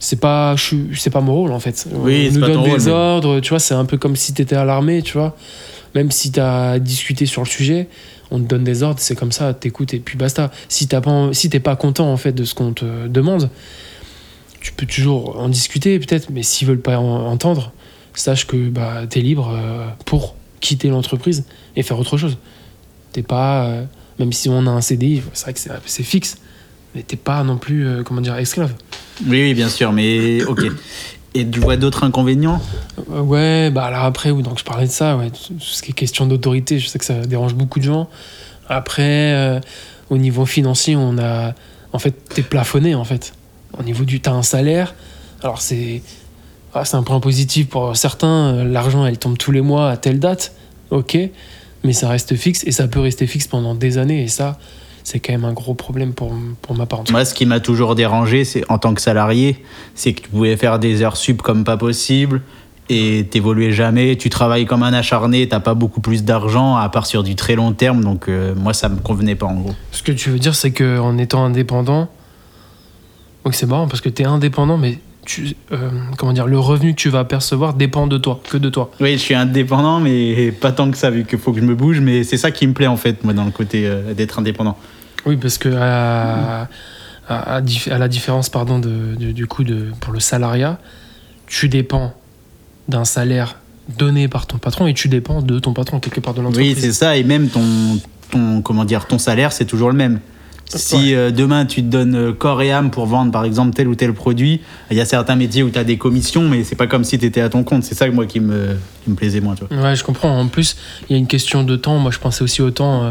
c'est 0.00 0.20
pas 0.20 0.54
c'est 0.94 1.10
pas 1.10 1.20
mon 1.22 1.34
rôle 1.34 1.52
en 1.52 1.60
fait. 1.60 1.86
Oui, 1.92 2.28
on 2.30 2.34
nous 2.34 2.40
donne 2.40 2.62
des 2.64 2.70
rôle, 2.70 2.80
mais- 2.84 2.90
ordres 2.90 3.40
tu 3.40 3.50
vois 3.50 3.58
c'est 3.58 3.74
un 3.74 3.84
peu 3.86 3.96
comme 3.96 4.16
si 4.16 4.34
t'étais 4.34 4.56
à 4.56 4.64
l'armée 4.64 5.02
tu 5.02 5.14
vois. 5.14 5.36
Même 5.94 6.10
si 6.10 6.30
t'as 6.32 6.78
discuté 6.78 7.24
sur 7.26 7.42
le 7.42 7.46
sujet 7.46 7.88
on 8.30 8.38
te 8.38 8.44
donne 8.44 8.64
des 8.64 8.82
ordres 8.82 8.98
c'est 9.00 9.14
comme 9.14 9.32
ça 9.32 9.54
t'écoutes 9.54 9.94
et 9.94 10.00
puis 10.00 10.18
basta. 10.18 10.50
Si 10.68 10.88
t'as 10.88 11.00
pas 11.00 11.28
si 11.32 11.48
t'es 11.48 11.60
pas 11.60 11.76
content 11.76 12.12
en 12.12 12.16
fait 12.18 12.32
de 12.32 12.44
ce 12.44 12.54
qu'on 12.54 12.72
te 12.74 13.06
demande 13.08 13.48
tu 14.60 14.72
peux 14.72 14.84
toujours 14.86 15.38
en 15.40 15.48
discuter 15.48 15.98
peut-être 15.98 16.28
mais 16.30 16.42
s'ils 16.42 16.68
veulent 16.68 16.80
pas 16.82 16.98
en- 16.98 17.26
entendre 17.26 17.72
sache 18.14 18.46
que 18.46 18.68
bah 18.68 19.02
t'es 19.08 19.20
libre 19.20 19.52
euh, 19.56 19.86
pour 20.04 20.34
quitter 20.60 20.88
l'entreprise 20.88 21.44
et 21.76 21.82
faire 21.82 21.98
autre 21.98 22.16
chose. 22.18 22.36
T'es 23.12 23.22
pas 23.22 23.64
euh, 23.66 23.84
même 24.18 24.32
si 24.32 24.48
on 24.50 24.66
a 24.66 24.70
un 24.70 24.80
CDI 24.82 25.22
c'est 25.32 25.44
vrai 25.44 25.54
que 25.54 25.60
c'est 25.86 26.02
fixe 26.02 26.36
t'es 27.02 27.16
pas 27.16 27.42
non 27.42 27.56
plus 27.56 27.86
euh, 27.86 28.02
comment 28.02 28.20
dire 28.20 28.36
esclave 28.36 28.72
Oui, 29.26 29.42
oui, 29.42 29.54
bien 29.54 29.68
sûr, 29.68 29.92
mais 29.92 30.42
ok. 30.46 30.64
Et 31.36 31.44
tu 31.48 31.58
vois 31.60 31.76
d'autres 31.76 32.04
inconvénients? 32.04 32.60
Euh, 33.10 33.20
Ouais, 33.20 33.70
bah 33.70 33.84
alors 33.86 34.04
après, 34.04 34.30
oui, 34.30 34.42
donc 34.44 34.58
je 34.58 34.64
parlais 34.64 34.86
de 34.86 34.92
ça, 34.92 35.16
ouais, 35.16 35.30
tout 35.30 35.54
ce 35.58 35.82
qui 35.82 35.90
est 35.90 35.94
question 35.94 36.26
d'autorité, 36.26 36.78
je 36.78 36.86
sais 36.86 36.98
que 36.98 37.04
ça 37.04 37.14
dérange 37.26 37.54
beaucoup 37.54 37.80
de 37.80 37.84
gens. 37.84 38.08
Après, 38.68 39.32
euh, 39.34 39.60
au 40.10 40.16
niveau 40.16 40.46
financier, 40.46 40.96
on 40.96 41.18
a. 41.18 41.54
En 41.92 41.98
fait, 41.98 42.12
t'es 42.34 42.42
plafonné, 42.42 42.94
en 42.94 43.04
fait. 43.04 43.32
Au 43.78 43.82
niveau 43.82 44.04
du. 44.04 44.20
T'as 44.20 44.32
un 44.32 44.42
salaire. 44.42 44.94
Alors, 45.42 45.60
c'est. 45.60 46.02
ah, 46.72 46.84
c'est 46.84 46.96
un 46.96 47.02
point 47.02 47.20
positif 47.20 47.68
pour 47.68 47.96
certains. 47.96 48.54
euh, 48.54 48.64
L'argent, 48.64 49.04
elle 49.04 49.18
tombe 49.18 49.36
tous 49.36 49.50
les 49.52 49.60
mois 49.60 49.90
à 49.90 49.96
telle 49.96 50.18
date. 50.20 50.52
Ok. 50.90 51.18
Mais 51.82 51.92
ça 51.92 52.08
reste 52.08 52.34
fixe 52.36 52.64
et 52.64 52.72
ça 52.72 52.88
peut 52.88 53.00
rester 53.00 53.26
fixe 53.26 53.46
pendant 53.48 53.74
des 53.74 53.98
années. 53.98 54.22
Et 54.22 54.28
ça, 54.28 54.58
c'est 55.04 55.20
quand 55.20 55.32
même 55.32 55.44
un 55.44 55.52
gros 55.52 55.74
problème 55.74 56.14
pour, 56.14 56.32
pour 56.62 56.74
ma 56.74 56.86
part. 56.86 57.04
Moi, 57.10 57.24
ce 57.24 57.34
qui 57.34 57.44
m'a 57.44 57.60
toujours 57.60 57.94
dérangé, 57.94 58.44
c'est 58.44 58.68
en 58.70 58.78
tant 58.78 58.94
que 58.94 59.02
salarié, 59.02 59.62
c'est 59.94 60.14
que 60.14 60.22
tu 60.22 60.30
pouvais 60.30 60.56
faire 60.56 60.78
des 60.78 61.02
heures 61.02 61.18
sup 61.18 61.42
comme 61.42 61.62
pas 61.62 61.76
possible 61.76 62.40
et 62.88 63.26
t'évoluais 63.30 63.72
jamais. 63.72 64.16
Tu 64.16 64.30
travailles 64.30 64.64
comme 64.64 64.82
un 64.82 64.94
acharné, 64.94 65.46
t'as 65.46 65.60
pas 65.60 65.74
beaucoup 65.74 66.00
plus 66.00 66.24
d'argent 66.24 66.76
à 66.76 66.88
part 66.88 67.06
sur 67.06 67.22
du 67.22 67.36
très 67.36 67.54
long 67.54 67.72
terme. 67.72 68.02
Donc, 68.02 68.28
euh, 68.28 68.54
moi, 68.56 68.72
ça 68.72 68.88
me 68.88 68.98
convenait 68.98 69.34
pas 69.34 69.46
en 69.46 69.54
gros. 69.54 69.74
Ce 69.92 70.02
que 70.02 70.12
tu 70.12 70.30
veux 70.30 70.38
dire, 70.38 70.54
c'est 70.54 70.72
qu'en 70.72 71.18
étant 71.18 71.44
indépendant, 71.44 72.08
donc 73.44 73.54
c'est 73.54 73.66
marrant 73.66 73.88
parce 73.88 74.00
que 74.00 74.08
tu 74.08 74.22
es 74.22 74.26
indépendant, 74.26 74.78
mais 74.78 74.98
tu, 75.24 75.54
euh, 75.72 75.90
comment 76.18 76.32
dire, 76.32 76.46
le 76.46 76.58
revenu 76.58 76.94
que 76.94 77.00
tu 77.00 77.08
vas 77.08 77.24
percevoir 77.24 77.74
dépend 77.74 78.06
de 78.06 78.18
toi, 78.18 78.40
que 78.50 78.56
de 78.56 78.68
toi. 78.68 78.90
Oui, 79.00 79.12
je 79.12 79.18
suis 79.18 79.34
indépendant, 79.34 80.00
mais 80.00 80.52
pas 80.52 80.72
tant 80.72 80.90
que 80.90 80.96
ça, 80.96 81.10
vu 81.10 81.24
qu'il 81.24 81.38
faut 81.38 81.52
que 81.52 81.60
je 81.60 81.64
me 81.64 81.74
bouge. 81.74 82.00
Mais 82.00 82.24
c'est 82.24 82.36
ça 82.36 82.50
qui 82.50 82.66
me 82.66 82.72
plaît 82.72 82.86
en 82.86 82.96
fait, 82.96 83.24
moi, 83.24 83.32
dans 83.32 83.44
le 83.44 83.50
côté 83.50 83.86
euh, 83.86 84.14
d'être 84.14 84.38
indépendant. 84.38 84.76
Oui, 85.26 85.36
parce 85.36 85.58
que 85.58 85.68
à, 85.74 86.68
à- 87.28 87.54
à 87.56 87.60
dif- 87.62 87.90
à 87.90 87.98
la 87.98 88.08
différence 88.08 88.48
pardon, 88.50 88.78
de, 88.78 89.14
de- 89.18 89.32
du 89.32 89.46
coup 89.46 89.64
de, 89.64 89.86
pour 90.00 90.12
le 90.12 90.20
salariat, 90.20 90.78
tu 91.46 91.68
dépends 91.68 92.12
d'un 92.88 93.04
salaire 93.04 93.56
donné 93.98 94.28
par 94.28 94.46
ton 94.46 94.58
patron 94.58 94.86
et 94.86 94.94
tu 94.94 95.08
dépends 95.08 95.42
de 95.42 95.58
ton 95.58 95.72
patron 95.72 96.00
quelque 96.00 96.20
part 96.20 96.34
de 96.34 96.40
Oui, 96.40 96.44
l'entreprise. 96.44 96.78
c'est 96.80 96.92
ça. 96.92 97.16
Et 97.16 97.24
même 97.24 97.48
ton, 97.48 97.62
ton, 98.30 98.60
comment 98.62 98.84
dire, 98.84 99.06
ton 99.06 99.18
salaire, 99.18 99.52
c'est 99.52 99.64
toujours 99.66 99.90
le 99.90 99.96
même. 99.96 100.20
Si 100.66 101.14
euh, 101.14 101.30
demain 101.30 101.66
tu 101.66 101.82
te 101.82 101.86
donnes 101.88 102.14
euh, 102.16 102.32
corps 102.32 102.60
et 102.62 102.72
âme 102.72 102.90
pour 102.90 103.06
vendre 103.06 103.30
par 103.30 103.44
exemple 103.44 103.74
tel 103.74 103.86
ou 103.86 103.94
tel 103.94 104.12
produit, 104.12 104.60
il 104.90 104.96
y 104.96 105.00
a 105.00 105.04
certains 105.04 105.36
métiers 105.36 105.62
où 105.62 105.70
tu 105.70 105.78
as 105.78 105.84
des 105.84 105.98
commissions, 105.98 106.48
mais 106.48 106.64
c'est 106.64 106.74
pas 106.74 106.86
comme 106.86 107.04
si 107.04 107.18
tu 107.18 107.26
étais 107.26 107.40
à 107.40 107.48
ton 107.48 107.62
compte. 107.64 107.84
C'est 107.84 107.94
ça 107.94 108.08
moi 108.10 108.26
qui 108.26 108.40
me, 108.40 108.76
qui 109.04 109.10
me 109.10 109.14
plaisait 109.14 109.40
moins. 109.40 109.54
Tu 109.54 109.64
vois. 109.64 109.82
Ouais, 109.84 109.94
je 109.96 110.02
comprends. 110.02 110.36
En 110.38 110.48
plus, 110.48 110.76
il 111.08 111.12
y 111.12 111.14
a 111.14 111.18
une 111.18 111.26
question 111.28 111.62
de 111.64 111.76
temps. 111.76 111.98
Moi, 111.98 112.10
je 112.10 112.18
pensais 112.18 112.42
aussi 112.42 112.60
au 112.62 112.70
temps. 112.70 113.04
euh, 113.04 113.10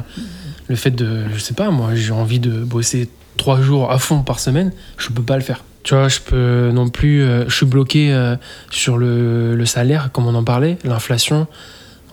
le 0.67 0.75
fait 0.75 0.91
de, 0.91 1.23
je 1.33 1.39
sais 1.39 1.53
pas, 1.53 1.69
moi, 1.71 1.89
j'ai 1.93 2.11
envie 2.13 2.39
de 2.39 2.51
bosser 2.63 3.09
trois 3.37 3.61
jours 3.61 3.91
à 3.91 3.97
fond 3.99 4.23
par 4.23 4.39
semaine, 4.39 4.71
je 4.97 5.09
peux 5.09 5.21
pas 5.21 5.35
le 5.35 5.43
faire. 5.43 5.63
Tu 5.83 5.93
vois, 5.93 6.07
je 6.07 6.19
peux 6.21 6.71
non 6.73 6.87
plus. 6.89 7.21
euh, 7.21 7.43
je 7.49 7.55
suis 7.55 7.65
bloqué 7.65 8.13
euh, 8.13 8.35
sur 8.71 8.97
le, 8.97 9.55
le 9.55 9.65
salaire, 9.65 10.09
comme 10.13 10.25
on 10.25 10.35
en 10.35 10.43
parlait, 10.43 10.77
l'inflation. 10.85 11.47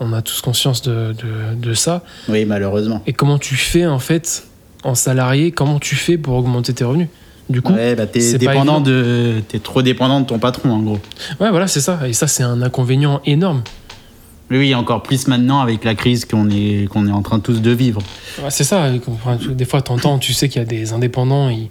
On 0.01 0.11
a 0.13 0.21
tous 0.21 0.41
conscience 0.41 0.81
de, 0.81 1.13
de, 1.13 1.55
de 1.55 1.73
ça. 1.73 2.03
Oui, 2.27 2.43
malheureusement. 2.45 3.01
Et 3.07 3.13
comment 3.13 3.37
tu 3.37 3.55
fais, 3.55 3.85
en 3.85 3.99
fait, 3.99 4.43
en 4.83 4.95
salarié, 4.95 5.51
comment 5.51 5.79
tu 5.79 5.95
fais 5.95 6.17
pour 6.17 6.35
augmenter 6.35 6.73
tes 6.73 6.83
revenus? 6.83 7.07
Du 7.49 7.61
coup, 7.61 7.73
Ouais, 7.73 7.95
bah, 7.95 8.05
t'es 8.07 8.37
dépendant 8.37 8.79
de, 8.79 9.41
t'es 9.47 9.59
trop 9.59 9.81
dépendant 9.81 10.21
de 10.21 10.25
ton 10.25 10.39
patron 10.39 10.71
en 10.71 10.79
gros. 10.79 10.99
ouais, 11.39 11.49
voilà, 11.49 11.67
c'est 11.67 11.81
ça. 11.81 11.99
Et 12.07 12.13
ça, 12.13 12.27
c'est 12.27 12.43
un 12.43 12.61
inconvénient 12.61 13.21
énorme. 13.25 13.63
Oui, 14.49 14.57
oui, 14.57 14.75
encore 14.75 15.03
plus 15.03 15.27
maintenant 15.27 15.59
avec 15.61 15.83
la 15.83 15.95
crise 15.95 16.25
qu'on 16.25 16.49
est, 16.49 16.87
qu'on 16.89 17.07
est 17.07 17.11
en 17.11 17.21
train 17.21 17.39
tous 17.39 17.61
de 17.61 17.71
vivre. 17.71 18.01
Ouais, 18.41 18.49
c'est 18.51 18.63
ça. 18.63 18.89
Des 19.49 19.65
fois, 19.65 19.81
t'entends, 19.81 20.17
tu 20.19 20.33
sais 20.33 20.49
qu'il 20.49 20.59
y 20.61 20.63
a 20.63 20.67
des 20.67 20.93
indépendants, 20.93 21.49
ils, 21.49 21.69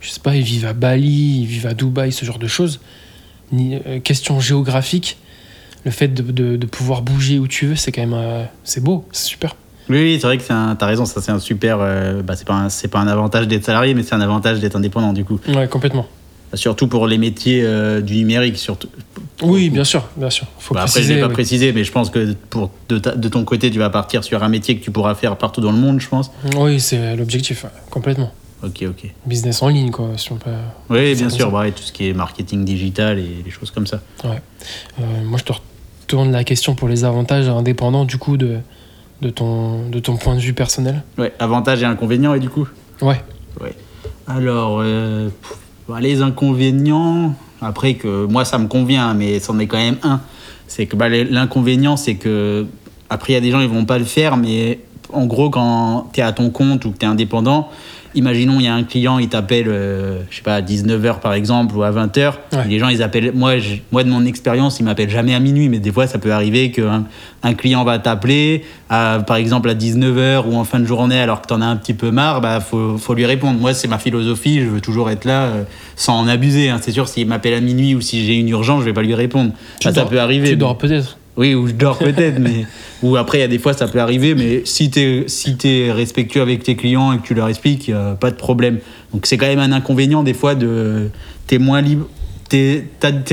je 0.00 0.10
sais 0.10 0.20
pas, 0.20 0.34
ils 0.34 0.42
vivent 0.42 0.66
à 0.66 0.72
Bali, 0.72 1.40
ils 1.42 1.46
vivent 1.46 1.66
à 1.66 1.74
Dubaï, 1.74 2.10
ce 2.12 2.24
genre 2.24 2.38
de 2.38 2.46
choses. 2.46 2.80
Ni, 3.52 3.74
euh, 3.86 4.00
question 4.00 4.40
géographique, 4.40 5.18
le 5.84 5.90
fait 5.90 6.08
de, 6.08 6.22
de- 6.22 6.56
de 6.56 6.66
pouvoir 6.66 7.02
bouger 7.02 7.38
où 7.38 7.46
tu 7.48 7.66
veux, 7.66 7.76
c'est 7.76 7.92
quand 7.92 8.00
même, 8.02 8.14
euh, 8.14 8.44
c'est 8.64 8.82
beau, 8.82 9.06
c'est 9.12 9.26
super. 9.28 9.56
Oui, 9.88 9.98
oui, 10.00 10.18
c'est 10.20 10.26
vrai 10.26 10.38
que 10.38 10.44
t'as 10.74 10.86
raison, 10.86 11.04
ça 11.04 11.20
c'est 11.20 11.32
un 11.32 11.38
super. 11.38 11.78
euh, 11.80 12.22
bah, 12.22 12.34
c'est 12.36 12.46
pas, 12.46 12.68
pas 12.90 12.98
un 13.00 13.08
avantage 13.08 13.48
d'être 13.48 13.64
salarié, 13.64 13.94
mais 13.94 14.02
c'est 14.02 14.14
un 14.14 14.20
avantage 14.20 14.60
d'être 14.60 14.76
indépendant 14.76 15.12
du 15.12 15.24
coup. 15.24 15.38
Ouais, 15.48 15.66
complètement. 15.68 16.06
Surtout 16.54 16.86
pour 16.86 17.06
les 17.06 17.16
métiers 17.16 17.62
euh, 17.64 18.00
du 18.02 18.14
numérique, 18.16 18.58
surtout. 18.58 18.88
Oui, 19.42 19.70
bien 19.70 19.84
sûr, 19.84 20.06
bien 20.16 20.28
sûr. 20.28 20.46
Faut 20.58 20.74
Bah, 20.74 20.82
après, 20.82 21.02
je 21.02 21.12
l'ai 21.14 21.20
pas 21.20 21.26
oui. 21.28 21.32
précisé, 21.32 21.72
mais 21.72 21.82
je 21.82 21.90
pense 21.90 22.10
que 22.10 22.34
pour, 22.50 22.70
de, 22.90 22.98
ta- 22.98 23.14
de 23.16 23.28
ton 23.28 23.42
côté, 23.44 23.70
tu 23.70 23.78
vas 23.78 23.88
partir 23.88 24.22
sur 24.22 24.42
un 24.42 24.48
métier 24.50 24.76
que 24.78 24.84
tu 24.84 24.90
pourras 24.90 25.14
faire 25.14 25.36
partout 25.38 25.62
dans 25.62 25.72
le 25.72 25.78
monde, 25.78 25.98
je 26.00 26.08
pense. 26.08 26.30
Oui, 26.56 26.78
c'est 26.78 27.16
l'objectif, 27.16 27.64
ouais, 27.64 27.70
complètement. 27.90 28.30
Ok, 28.62 28.84
ok. 28.86 29.10
Business 29.26 29.62
en 29.62 29.68
ligne, 29.68 29.90
quoi, 29.90 30.10
si 30.18 30.30
on 30.30 30.36
peut. 30.36 30.50
Oui, 30.90 31.14
bien 31.14 31.30
sûr, 31.30 31.50
bah 31.50 31.60
ouais, 31.60 31.72
tout 31.72 31.82
ce 31.82 31.90
qui 31.90 32.08
est 32.08 32.12
marketing 32.12 32.64
digital 32.66 33.18
et 33.18 33.42
les 33.44 33.50
choses 33.50 33.70
comme 33.70 33.86
ça. 33.86 34.00
Euh, 34.26 34.28
moi, 35.24 35.38
je 35.38 35.44
te 35.44 35.52
retourne 36.02 36.30
la 36.32 36.44
question 36.44 36.74
pour 36.74 36.88
les 36.88 37.04
avantages 37.04 37.48
indépendants, 37.48 38.04
du 38.04 38.18
coup, 38.18 38.36
de, 38.36 38.58
de, 39.22 39.30
ton, 39.30 39.88
de 39.88 40.00
ton 40.00 40.16
point 40.16 40.34
de 40.34 40.40
vue 40.40 40.52
personnel. 40.52 41.02
Ouais, 41.16 41.32
avantages 41.38 41.82
et 41.82 41.86
inconvénients, 41.86 42.34
et 42.34 42.40
du 42.40 42.50
coup 42.50 42.68
Ouais. 43.00 43.22
Alors, 44.26 44.78
euh, 44.80 45.28
pff, 45.28 45.58
bah, 45.88 46.00
les 46.00 46.22
inconvénients, 46.22 47.34
après 47.60 47.94
que 47.94 48.26
moi 48.26 48.44
ça 48.44 48.58
me 48.58 48.66
convient, 48.66 49.14
mais 49.14 49.40
c'en 49.40 49.58
est 49.58 49.66
quand 49.66 49.78
même 49.78 49.96
un. 50.02 50.20
C'est 50.68 50.86
que 50.86 50.96
bah, 50.96 51.08
l'inconvénient, 51.08 51.96
c'est 51.96 52.14
que, 52.14 52.66
après, 53.10 53.32
il 53.32 53.34
y 53.34 53.38
a 53.38 53.40
des 53.40 53.50
gens, 53.50 53.60
ils 53.60 53.68
vont 53.68 53.84
pas 53.84 53.98
le 53.98 54.04
faire, 54.04 54.36
mais 54.36 54.78
en 55.12 55.26
gros, 55.26 55.50
quand 55.50 56.08
tu 56.12 56.20
es 56.20 56.22
à 56.22 56.32
ton 56.32 56.50
compte 56.50 56.84
ou 56.84 56.92
que 56.92 56.98
tu 56.98 57.04
es 57.04 57.08
indépendant, 57.08 57.68
imaginons, 58.14 58.58
il 58.60 58.64
y 58.64 58.68
a 58.68 58.74
un 58.74 58.82
client, 58.84 59.18
il 59.18 59.28
t'appelle, 59.28 59.66
euh, 59.68 60.18
je 60.30 60.36
sais 60.36 60.42
pas, 60.42 60.56
à 60.56 60.60
19h 60.62 61.20
par 61.20 61.32
exemple, 61.34 61.74
ou 61.76 61.82
à 61.82 61.90
20h. 61.90 62.34
Ouais. 62.52 62.58
Les 62.68 62.78
gens, 62.78 62.88
ils 62.88 63.02
appellent, 63.02 63.32
moi, 63.34 63.58
je- 63.58 63.76
moi 63.90 64.04
de 64.04 64.08
mon 64.10 64.24
expérience, 64.24 64.78
ils 64.80 64.84
m'appellent 64.84 65.10
jamais 65.10 65.34
à 65.34 65.40
minuit, 65.40 65.68
mais 65.68 65.78
des 65.78 65.92
fois, 65.92 66.06
ça 66.06 66.18
peut 66.18 66.32
arriver 66.32 66.70
qu'un 66.70 67.04
un 67.42 67.54
client 67.54 67.82
va 67.84 67.98
t'appeler, 67.98 68.64
par 68.88 69.36
exemple, 69.36 69.68
à 69.70 69.74
19h 69.74 70.44
ou 70.48 70.54
en 70.56 70.64
fin 70.64 70.78
de 70.80 70.84
journée, 70.84 71.18
alors 71.18 71.42
que 71.42 71.46
t'en 71.48 71.60
as 71.60 71.66
un 71.66 71.76
petit 71.76 71.94
peu 71.94 72.10
marre, 72.10 72.40
bah, 72.40 72.60
faut, 72.60 72.98
faut 72.98 73.14
lui 73.14 73.26
répondre. 73.26 73.58
Moi, 73.58 73.74
c'est 73.74 73.88
ma 73.88 73.98
philosophie, 73.98 74.60
je 74.60 74.66
veux 74.66 74.80
toujours 74.80 75.10
être 75.10 75.24
là, 75.24 75.42
euh, 75.44 75.62
sans 75.96 76.18
en 76.18 76.28
abuser. 76.28 76.68
hein. 76.70 76.78
C'est 76.80 76.92
sûr, 76.92 77.08
s'il 77.08 77.26
m'appelle 77.26 77.54
à 77.54 77.60
minuit 77.60 77.94
ou 77.94 78.00
si 78.00 78.24
j'ai 78.24 78.34
une 78.34 78.48
urgence, 78.48 78.80
je 78.80 78.84
vais 78.86 78.92
pas 78.92 79.02
lui 79.02 79.14
répondre. 79.14 79.52
Bah, 79.84 79.92
ça 79.92 80.04
peut 80.04 80.20
arriver. 80.20 80.50
Tu 80.50 80.56
dors 80.56 80.78
peut-être. 80.78 81.16
Oui, 81.36 81.54
ou 81.54 81.66
je 81.66 81.72
dors 81.72 81.98
peut-être, 81.98 82.38
mais. 82.38 82.66
Ou 83.02 83.16
après, 83.16 83.38
il 83.38 83.40
y 83.40 83.44
a 83.44 83.48
des 83.48 83.58
fois, 83.58 83.72
ça 83.72 83.88
peut 83.88 84.00
arriver, 84.00 84.34
mais 84.34 84.62
si 84.64 84.90
tu 84.90 85.00
es, 85.00 85.24
si 85.28 85.56
t'es 85.56 85.90
respectueux 85.90 86.42
avec 86.42 86.62
tes 86.62 86.76
clients 86.76 87.12
et 87.12 87.18
que 87.18 87.22
tu 87.26 87.34
leur 87.34 87.48
expliques, 87.48 87.88
a 87.88 88.14
pas 88.14 88.30
de 88.30 88.36
problème. 88.36 88.78
Donc, 89.12 89.26
c'est 89.26 89.36
quand 89.38 89.46
même 89.46 89.58
un 89.58 89.72
inconvénient, 89.72 90.22
des 90.22 90.34
fois, 90.34 90.54
de. 90.54 91.08
Tu 91.46 91.54
es 91.54 91.58
moins 91.58 91.80
libre. 91.80 92.06
Tu 92.50 92.56
es, 92.58 92.84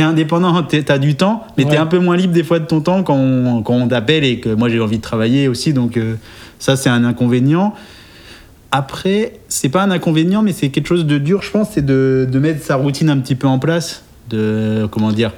indépendant, 0.02 0.64
tu 0.64 0.82
as 0.88 0.98
du 0.98 1.16
temps, 1.16 1.44
mais 1.58 1.64
tu 1.66 1.70
es 1.70 1.74
Ouais. 1.74 1.78
un 1.78 1.88
peu 1.88 2.00
moins 2.00 2.16
libre 2.16 2.34
des 2.34 2.44
fois 2.44 2.60
de 2.60 2.66
ton 2.66 2.80
temps 2.80 3.04
quand 3.04 3.16
on, 3.18 3.62
quand 3.64 3.74
on 3.74 3.88
t'appelle 3.88 4.24
et 4.24 4.40
que 4.40 4.48
moi, 4.50 4.70
j'ai 4.70 4.80
envie 4.80 4.98
de 4.98 5.02
travailler 5.04 5.50
aussi. 5.50 5.74
Donc, 5.74 5.98
euh, 5.98 6.16
ça, 6.58 6.78
c'est 6.78 6.90
un 6.90 7.04
inconvénient. 7.04 7.74
Après, 8.72 9.34
c'est 9.48 9.70
pas 9.70 9.84
un 9.84 9.92
inconvénient, 9.92 10.42
mais 10.42 10.54
c'est 10.54 10.70
quelque 10.70 10.88
chose 10.88 11.06
de 11.06 11.18
dur, 11.18 11.42
je 11.42 11.50
pense, 11.52 11.70
c'est 11.74 11.86
de, 11.86 12.28
de 12.32 12.40
mettre 12.40 12.64
sa 12.64 12.76
routine 12.76 13.10
un 13.10 13.18
petit 13.18 13.36
peu 13.36 13.48
en 13.48 13.60
place. 13.60 14.04
De. 14.30 14.88
Comment 14.92 15.12
dire 15.12 15.32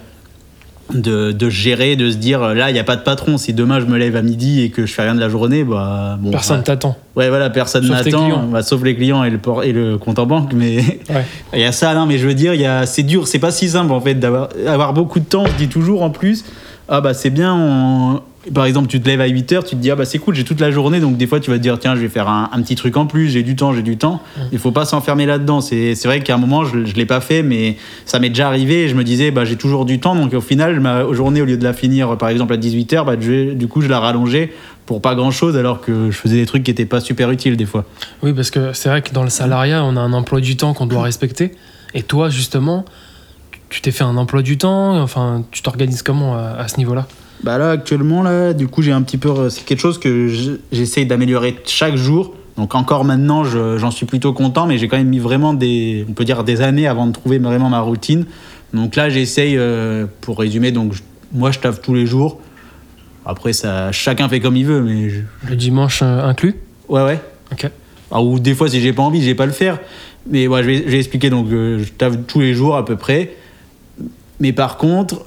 de, 0.93 1.31
de 1.31 1.49
gérer, 1.49 1.95
de 1.95 2.09
se 2.11 2.17
dire 2.17 2.41
là, 2.53 2.69
il 2.69 2.73
n'y 2.73 2.79
a 2.79 2.83
pas 2.83 2.95
de 2.95 3.01
patron. 3.01 3.37
Si 3.37 3.53
demain 3.53 3.79
je 3.79 3.85
me 3.85 3.97
lève 3.97 4.15
à 4.15 4.21
midi 4.21 4.61
et 4.61 4.69
que 4.69 4.85
je 4.85 4.93
fais 4.93 5.03
rien 5.03 5.15
de 5.15 5.19
la 5.19 5.29
journée, 5.29 5.63
bah. 5.63 6.17
Bon, 6.19 6.31
Personne 6.31 6.57
bah, 6.57 6.63
t'attend. 6.63 6.95
ouais, 7.15 7.29
voilà, 7.29 7.49
personne 7.49 7.85
clients. 8.27 8.47
Bah, 8.51 8.61
sauf 8.63 8.83
les 8.83 8.95
clients 8.95 9.23
et 9.23 9.29
le, 9.29 9.37
port- 9.37 9.63
et 9.63 9.71
le 9.71 9.97
compte 9.97 10.19
en 10.19 10.25
banque. 10.25 10.53
Mais 10.53 10.77
Ouais. 11.09 11.25
il 11.53 11.59
y 11.59 11.65
a 11.65 11.71
ça, 11.71 11.93
non, 11.93 12.05
mais 12.05 12.17
je 12.17 12.27
veux 12.27 12.33
dire, 12.33 12.53
c'est 12.85 13.03
dur, 13.03 13.27
c'est 13.27 13.39
pas 13.39 13.51
si 13.51 13.69
simple 13.69 13.91
en 13.91 14.01
fait 14.01 14.15
d'avoir 14.15 14.49
avoir 14.67 14.93
beaucoup 14.93 15.19
de 15.19 15.25
temps. 15.25 15.43
On 15.43 15.47
se 15.47 15.53
dit 15.57 15.67
toujours 15.67 16.01
en 16.03 16.09
plus, 16.09 16.45
ah 16.89 17.01
bah 17.01 17.13
c'est 17.13 17.29
bien. 17.29 17.53
on- 17.55 18.21
Par 18.55 18.65
exemple, 18.65 18.87
tu 18.87 18.99
te 18.99 19.07
lèves 19.07 19.21
à 19.21 19.27
8 19.27 19.51
heures, 19.51 19.63
tu 19.63 19.75
te 19.75 19.81
dis, 19.81 19.91
ah 19.91 19.95
bah 19.95 20.03
c'est 20.03 20.17
cool, 20.17 20.33
j'ai 20.33 20.43
toute 20.43 20.59
la 20.59 20.71
journée. 20.71 20.99
Donc 20.99 21.15
des 21.15 21.27
fois, 21.27 21.39
tu 21.39 21.51
vas 21.51 21.57
te 21.57 21.61
dire, 21.61 21.77
tiens, 21.77 21.95
je 21.95 22.01
vais 22.01 22.09
faire 22.09 22.27
un, 22.27 22.49
un 22.51 22.61
petit 22.63 22.73
truc 22.73 22.97
en 22.97 23.05
plus, 23.05 23.29
j'ai 23.29 23.43
du 23.43 23.55
temps, 23.55 23.71
j'ai 23.71 23.83
du 23.83 23.97
temps. 23.97 24.19
Il 24.51 24.57
faut 24.57 24.71
pas 24.71 24.85
s'enfermer 24.85 25.27
là-dedans. 25.27 25.61
C'est 25.61 25.93
vrai 26.05 26.21
qu'à 26.21 26.33
un 26.33 26.37
moment, 26.37 26.65
je, 26.65 26.85
je 26.85 26.95
l'ai 26.95 27.05
pas 27.05 27.21
fait, 27.21 27.43
mais 27.43 27.77
ça 28.05 28.17
m'est 28.17 28.29
déjà 28.29 28.47
arrivé 28.47 28.83
et 28.83 28.89
je 28.89 28.95
me 28.95 29.03
disais, 29.03 29.29
bah 29.29 29.45
j'ai 29.45 29.57
toujours 29.57 29.85
du 29.85 29.99
temps. 29.99 30.15
Donc 30.15 30.33
au 30.33 30.41
final, 30.41 30.79
ma 30.79 31.11
journée, 31.13 31.41
au 31.41 31.45
lieu 31.45 31.57
de 31.57 31.63
la 31.63 31.73
finir 31.73 32.17
par 32.17 32.29
exemple 32.29 32.53
à 32.53 32.57
18 32.57 32.93
heures, 32.93 33.05
bah, 33.05 33.13
je 33.19 33.53
du 33.53 33.67
coup, 33.67 33.81
je 33.81 33.87
la 33.89 33.99
rallongeais 33.99 34.51
pour 34.87 35.01
pas 35.01 35.13
grand-chose 35.13 35.55
alors 35.55 35.79
que 35.79 36.09
je 36.09 36.17
faisais 36.17 36.37
des 36.37 36.45
trucs 36.47 36.63
qui 36.63 36.71
étaient 36.71 36.85
pas 36.85 36.99
super 36.99 37.29
utiles 37.29 37.55
des 37.57 37.67
fois. 37.67 37.85
Oui, 38.23 38.33
parce 38.33 38.49
que 38.49 38.73
c'est 38.73 38.89
vrai 38.89 39.03
que 39.03 39.13
dans 39.13 39.23
le 39.23 39.29
salariat, 39.29 39.83
on 39.83 39.95
a 39.95 40.01
un 40.01 40.13
emploi 40.13 40.41
du 40.41 40.57
temps 40.57 40.73
qu'on 40.73 40.87
doit 40.87 41.03
respecter. 41.03 41.51
Et 41.93 42.01
toi, 42.01 42.29
justement, 42.29 42.85
tu 43.69 43.81
t'es 43.81 43.91
fait 43.91 44.03
un 44.03 44.17
emploi 44.17 44.41
du 44.41 44.57
temps. 44.57 44.99
Enfin, 44.99 45.43
tu 45.51 45.61
t'organises 45.61 46.01
comment 46.01 46.35
à, 46.35 46.55
à 46.57 46.67
ce 46.67 46.77
niveau-là? 46.77 47.07
Bah 47.43 47.57
là 47.57 47.71
actuellement 47.71 48.21
là, 48.21 48.53
du 48.53 48.67
coup 48.67 48.81
j'ai 48.81 48.91
un 48.91 49.01
petit 49.01 49.17
peu, 49.17 49.49
c'est 49.49 49.65
quelque 49.65 49.79
chose 49.79 49.97
que 49.99 50.27
je- 50.27 50.51
j'essaye 50.71 51.05
d'améliorer 51.05 51.55
chaque 51.65 51.95
jour. 51.95 52.35
Donc 52.57 52.75
encore 52.75 53.03
maintenant, 53.05 53.43
je- 53.43 53.77
j'en 53.77 53.89
suis 53.91 54.05
plutôt 54.05 54.33
content, 54.33 54.67
mais 54.67 54.77
j'ai 54.77 54.87
quand 54.87 54.97
même 54.97 55.07
mis 55.07 55.19
vraiment 55.19 55.53
des, 55.53 56.05
on 56.07 56.13
peut 56.13 56.25
dire 56.25 56.43
des 56.43 56.61
années 56.61 56.87
avant 56.87 57.07
de 57.07 57.13
trouver 57.13 57.39
vraiment 57.39 57.69
ma 57.69 57.79
routine. 57.79 58.25
Donc 58.73 58.95
là 58.95 59.09
j'essaye, 59.09 59.55
euh, 59.57 60.05
pour 60.21 60.37
résumer, 60.39 60.71
donc 60.71 60.93
je- 60.93 61.01
moi 61.33 61.49
je 61.51 61.59
taffe 61.59 61.81
tous 61.81 61.95
les 61.95 62.05
jours. 62.05 62.39
Après 63.25 63.53
ça, 63.53 63.91
chacun 63.91 64.29
fait 64.29 64.39
comme 64.39 64.55
il 64.57 64.65
veut, 64.65 64.81
mais 64.81 65.09
je- 65.09 65.21
Le 65.49 65.55
dimanche 65.55 66.01
euh, 66.03 66.23
inclus? 66.27 66.55
Ouais 66.89 67.03
ouais. 67.03 67.19
Ok. 67.51 67.69
Ah, 68.11 68.21
ou 68.21 68.39
des 68.39 68.53
fois, 68.53 68.69
si 68.69 68.81
j'ai 68.81 68.93
pas 68.93 69.03
envie, 69.03 69.21
j'ai 69.23 69.35
pas 69.35 69.45
le 69.45 69.51
faire. 69.51 69.79
Mais 70.29 70.45
ouais, 70.47 70.61
je, 70.63 70.67
vais, 70.67 70.77
je 70.85 70.89
vais 70.91 70.97
expliquer. 70.99 71.29
Donc, 71.29 71.47
euh, 71.51 71.79
je 71.79 71.89
taffe 71.91 72.17
tous 72.27 72.41
les 72.41 72.53
jours 72.53 72.75
à 72.75 72.83
peu 72.85 72.97
près. 72.97 73.31
Mais 74.41 74.51
par 74.51 74.77
contre, 74.77 75.25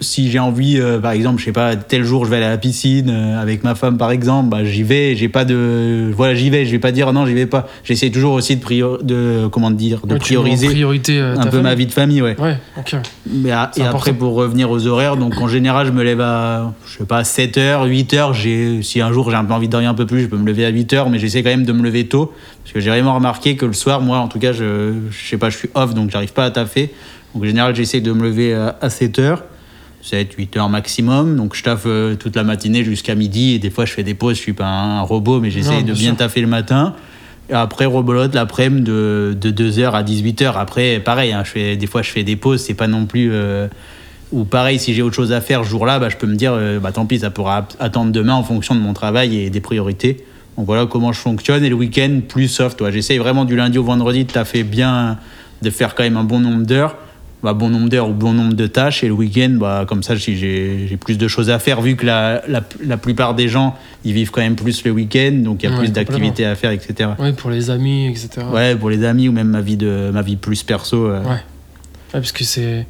si 0.00 0.30
j'ai 0.30 0.38
envie, 0.38 0.78
euh, 0.78 0.98
par 0.98 1.12
exemple, 1.12 1.38
je 1.40 1.44
sais 1.44 1.52
pas, 1.52 1.76
tel 1.76 2.04
jour 2.04 2.24
je 2.24 2.30
vais 2.30 2.36
aller 2.36 2.46
à 2.46 2.50
la 2.50 2.58
piscine 2.58 3.10
euh, 3.10 3.40
avec 3.40 3.62
ma 3.64 3.74
femme, 3.74 3.98
par 3.98 4.10
exemple, 4.10 4.48
bah, 4.48 4.64
j'y 4.64 4.82
vais. 4.82 5.14
J'ai 5.16 5.28
pas 5.28 5.44
de, 5.44 6.10
voilà, 6.16 6.34
j'y 6.34 6.50
vais. 6.50 6.64
Je 6.66 6.70
vais 6.70 6.78
pas 6.78 6.92
dire 6.92 7.12
non, 7.12 7.26
j'y 7.26 7.34
vais 7.34 7.46
pas. 7.46 7.68
J'essaie 7.84 8.10
toujours 8.10 8.32
aussi 8.32 8.56
de 8.56 8.60
prior... 8.60 9.02
de 9.02 9.48
comment 9.52 9.70
dire, 9.70 10.00
de 10.06 10.14
Ouais, 10.14 10.18
prioriser 10.18 10.66
priorité 10.68 11.18
euh, 11.18 11.36
un 11.38 11.46
peu 11.46 11.60
ma 11.60 11.74
vie 11.74 11.86
de 11.86 11.92
famille, 11.92 12.22
ouais. 12.22 12.34
Ouais, 12.40 12.56
ok. 12.78 12.96
Mais 13.30 13.50
à- 13.52 13.70
C'est 13.74 13.82
et 13.82 13.86
après, 13.86 14.12
pour 14.12 14.34
revenir 14.34 14.70
aux 14.70 14.86
horaires, 14.86 15.16
donc 15.16 15.38
en 15.40 15.48
général, 15.48 15.86
je 15.86 15.92
me 15.92 16.02
lève 16.02 16.20
à, 16.20 16.72
je 16.86 16.98
sais 16.98 17.04
pas, 17.04 17.22
7h, 17.22 17.86
8h. 17.88 18.32
J'ai, 18.34 18.82
si 18.82 19.00
un 19.00 19.12
jour 19.12 19.30
j'ai 19.30 19.36
un 19.36 19.44
peu 19.44 19.52
envie 19.54 19.66
de 19.66 19.72
dormir 19.72 19.90
un 19.90 19.94
peu 19.94 20.06
plus, 20.06 20.22
je 20.22 20.26
peux 20.26 20.36
me 20.38 20.46
lever 20.46 20.64
à 20.64 20.72
8h, 20.72 21.10
mais 21.10 21.18
j'essaie 21.18 21.42
quand 21.42 21.50
même 21.50 21.64
de 21.64 21.72
me 21.72 21.82
lever 21.82 22.06
tôt. 22.06 22.32
Parce 22.62 22.72
que 22.72 22.80
j'ai 22.80 22.90
vraiment 22.90 23.14
remarqué 23.14 23.56
que 23.56 23.66
le 23.66 23.72
soir, 23.72 24.00
moi, 24.00 24.18
en 24.18 24.28
tout 24.28 24.38
cas, 24.38 24.52
je, 24.52 24.92
je 25.10 25.28
sais 25.28 25.36
pas, 25.38 25.50
je 25.50 25.56
suis 25.58 25.68
off, 25.74 25.94
donc 25.94 26.10
j'arrive 26.10 26.32
pas 26.32 26.44
à 26.44 26.50
taffer. 26.50 26.90
Donc 27.34 27.42
en 27.44 27.46
général, 27.46 27.74
j'essaie 27.76 28.00
de 28.00 28.12
me 28.12 28.22
lever 28.24 28.54
à, 28.54 28.88
7h. 28.88 29.36
7, 29.36 29.38
8 30.02 30.56
heures 30.56 30.68
maximum. 30.68 31.36
Donc 31.36 31.54
je 31.54 31.62
taffe 31.62 31.82
euh, 31.86 32.14
toute 32.16 32.36
la 32.36 32.42
matinée 32.44 32.84
jusqu'à 32.84 33.14
midi. 33.14 33.54
Et 33.54 33.58
des 33.58 33.70
fois, 33.70 33.84
je 33.84 33.92
fais 33.92 34.02
des 34.02 34.14
pauses. 34.14 34.36
Je 34.36 34.40
suis 34.42 34.52
pas 34.52 34.66
un 34.66 35.00
robot, 35.02 35.40
mais 35.40 35.48
Non, 35.48 35.54
j'essaie 35.54 35.78
de 35.78 35.84
bien 35.84 35.94
bien 35.94 36.08
sûr. 36.10 36.16
taffer 36.16 36.40
le 36.40 36.46
matin. 36.46 36.94
Et 37.48 37.52
après, 37.54 37.84
rebolote 37.84 38.34
l'après-midi 38.34 38.82
de, 38.82 39.36
de 39.40 39.50
2h 39.70 39.90
à 39.90 40.02
18h. 40.02 40.52
Après, 40.56 41.00
pareil, 41.00 41.32
hein, 41.32 41.42
je 41.44 41.50
fais, 41.50 41.76
des 41.76 41.86
fois, 41.88 42.02
je 42.02 42.10
fais 42.10 42.22
des 42.22 42.36
pauses. 42.36 42.60
C'est 42.60 42.74
pas 42.74 42.86
non 42.86 43.06
plus. 43.06 43.30
euh, 43.32 43.66
ou 44.32 44.44
pareil, 44.44 44.78
si 44.78 44.94
j'ai 44.94 45.02
autre 45.02 45.16
chose 45.16 45.32
à 45.32 45.40
faire 45.40 45.64
ce 45.64 45.68
jour-là, 45.70 45.98
bah, 45.98 46.08
je 46.08 46.16
peux 46.16 46.28
me 46.28 46.36
dire, 46.36 46.52
euh, 46.54 46.78
bah, 46.78 46.92
tant 46.92 47.04
pis, 47.06 47.18
ça 47.18 47.30
pourra 47.30 47.66
attendre 47.80 48.12
demain 48.12 48.34
en 48.34 48.44
fonction 48.44 48.76
de 48.76 48.80
mon 48.80 48.92
travail 48.92 49.36
et 49.36 49.50
des 49.50 49.60
priorités. 49.60 50.24
Donc 50.56 50.66
voilà 50.66 50.86
comment 50.86 51.12
je 51.12 51.18
fonctionne. 51.18 51.64
Et 51.64 51.68
le 51.68 51.74
week-end, 51.74 52.20
plus 52.28 52.46
soft. 52.46 52.80
Ouais. 52.80 52.92
J'essaye 52.92 53.18
vraiment 53.18 53.44
du 53.44 53.56
lundi 53.56 53.78
au 53.78 53.82
vendredi 53.84 54.24
de 54.24 54.30
taffer 54.30 54.62
bien, 54.62 55.18
de 55.62 55.70
faire 55.70 55.96
quand 55.96 56.04
même 56.04 56.16
un 56.16 56.22
bon 56.24 56.38
nombre 56.38 56.64
d'heures. 56.64 56.96
Bah, 57.42 57.54
bon 57.54 57.70
nombre 57.70 57.88
d'heures 57.88 58.08
ou 58.08 58.12
bon 58.12 58.32
nombre 58.34 58.52
de 58.54 58.66
tâches. 58.66 59.02
Et 59.02 59.06
le 59.06 59.14
week-end, 59.14 59.50
bah, 59.58 59.86
comme 59.88 60.02
ça, 60.02 60.18
si 60.18 60.36
j'ai 60.36 60.96
plus 61.00 61.16
de 61.16 61.26
choses 61.26 61.48
à 61.48 61.58
faire, 61.58 61.80
vu 61.80 61.96
que 61.96 62.04
la, 62.04 62.42
la, 62.48 62.62
la 62.84 62.96
plupart 62.98 63.34
des 63.34 63.48
gens, 63.48 63.74
ils 64.04 64.12
vivent 64.12 64.30
quand 64.30 64.42
même 64.42 64.56
plus 64.56 64.84
le 64.84 64.90
week-end. 64.90 65.32
Donc 65.42 65.62
il 65.62 65.66
y 65.70 65.72
a 65.72 65.72
Ouais, 65.72 65.78
plus 65.78 65.90
d'activités 65.92 66.44
à 66.44 66.54
faire, 66.54 66.70
etc. 66.70 67.10
Ouais, 67.18 67.32
pour 67.32 67.48
les 67.50 67.70
amis, 67.70 68.08
etc. 68.08 68.46
Ouais, 68.52 68.76
pour 68.76 68.90
les 68.90 69.04
amis 69.04 69.28
ou 69.28 69.32
même 69.32 69.48
ma 69.48 69.62
vie, 69.62 69.76
de, 69.78 70.10
ma 70.12 70.20
vie 70.22 70.36
plus 70.36 70.62
perso. 70.62 71.06
euh, 71.06 71.22
Ouais. 71.22 71.28
Ouais, 71.30 72.20
parce 72.20 72.32
que 72.32 72.42
c'est 72.44 72.86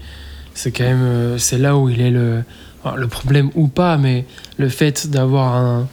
quand 0.73 0.85
même 0.85 1.02
euh, 1.02 1.38
c'est 1.38 1.59
là 1.59 1.76
où 1.76 1.88
il 1.88 2.00
est 2.00 2.11
le 2.11 2.42
le 2.97 3.07
problème 3.09 3.50
ou 3.54 3.69
pas 3.69 3.99
mais 3.99 4.25
le 4.57 4.71
fait 4.71 5.11
d'avoir 5.11 5.54
un, 5.54 5.87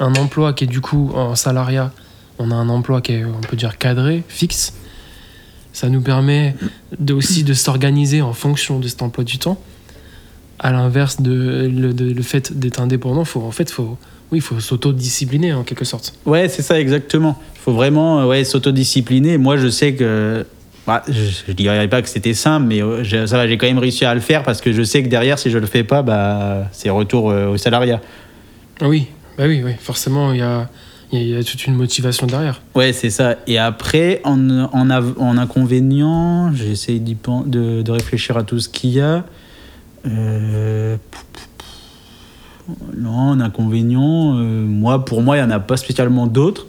un 0.00 0.14
emploi 0.14 0.54
qui 0.54 0.64
est 0.64 0.66
du 0.66 0.80
coup 0.80 1.10
en 1.14 1.34
salariat 1.34 1.92
on 2.38 2.50
a 2.50 2.54
un 2.54 2.70
emploi 2.70 3.02
qui 3.02 3.12
est 3.12 3.24
on 3.26 3.40
peut 3.42 3.56
dire 3.58 3.76
cadré 3.76 4.22
fixe 4.28 4.72
ça 5.72 5.88
nous 5.88 6.00
permet 6.00 6.54
de, 6.98 7.14
aussi 7.14 7.44
de 7.44 7.54
s'organiser 7.54 8.22
en 8.22 8.32
fonction 8.32 8.78
de 8.78 8.88
cet 8.88 9.02
emploi 9.02 9.24
du 9.24 9.38
temps 9.38 9.58
à 10.58 10.72
l'inverse 10.72 11.20
de 11.22 11.70
le, 11.72 11.92
de- 11.94 12.12
le 12.12 12.22
fait 12.22 12.58
d'être 12.58 12.80
indépendant 12.80 13.24
faut 13.24 13.40
en 13.42 13.50
fait 13.50 13.70
faut 13.70 13.96
oui 14.32 14.38
il 14.38 14.42
faut 14.42 14.60
s'autodiscipliner 14.60 15.52
en 15.54 15.62
quelque 15.64 15.84
sorte 15.84 16.12
Ouais, 16.26 16.48
c'est 16.48 16.62
ça 16.62 16.78
exactement. 16.80 17.38
Il 17.56 17.60
faut 17.60 17.72
vraiment 17.72 18.20
euh, 18.20 18.26
ouais, 18.26 18.44
s'autodiscipliner. 18.44 19.38
Moi, 19.38 19.56
je 19.56 19.68
sais 19.68 19.94
que. 19.94 20.46
bah, 20.86 21.02
je 21.08 21.48
ne 21.48 21.52
dirais 21.54 21.88
pas 21.88 22.00
que 22.00 22.08
c'était 22.08 22.32
simple, 22.34 22.66
mais 22.66 22.80
euh, 22.82 23.02
j'ai- 23.04 23.26
ça 23.26 23.36
va, 23.36 23.46
j'ai 23.48 23.58
quand 23.58 23.66
même 23.66 23.78
réussi 23.78 24.04
à 24.04 24.14
le 24.14 24.20
faire 24.20 24.42
parce 24.44 24.60
que 24.60 24.72
je 24.72 24.82
sais 24.82 25.02
que 25.02 25.08
derrière, 25.08 25.38
si 25.38 25.50
je 25.50 25.58
le 25.58 25.66
fais 25.66 25.82
pas, 25.84 26.02
bah, 26.02 26.68
c'est 26.72 26.90
retour 26.90 27.30
euh, 27.30 27.48
au 27.48 27.56
salariat. 27.56 28.00
Ah 28.80 28.88
oui 28.88 29.06
bah 29.36 29.44
oui 29.46 29.62
oui 29.64 29.72
forcément 29.80 30.32
il 30.32 30.38
y 30.38 30.42
a 30.42 30.68
il 31.12 31.28
y 31.28 31.36
a- 31.36 31.42
toute 31.44 31.66
une 31.66 31.74
motivation 31.74 32.26
derrière 32.26 32.60
Ouais, 32.74 32.92
c'est 32.92 33.10
ça. 33.10 33.36
Et 33.46 33.58
après, 33.58 34.20
en, 34.24 34.48
en, 34.50 34.90
en 34.90 35.38
inconvénient, 35.38 36.52
j'essaie 36.54 36.98
de, 37.00 37.82
de 37.82 37.90
réfléchir 37.90 38.36
à 38.36 38.42
tout 38.44 38.58
ce 38.60 38.68
qu'il 38.68 38.90
y 38.90 39.00
a. 39.00 39.24
Euh, 40.06 40.96
Non, 42.96 43.10
en 43.30 43.40
inconvénient, 43.40 44.36
euh, 44.38 44.64
moi, 44.64 45.04
pour 45.04 45.22
moi, 45.22 45.36
il 45.36 45.40
n'y 45.40 45.46
en 45.46 45.50
a 45.50 45.58
pas 45.60 45.76
spécialement 45.76 46.26
d'autres. 46.28 46.66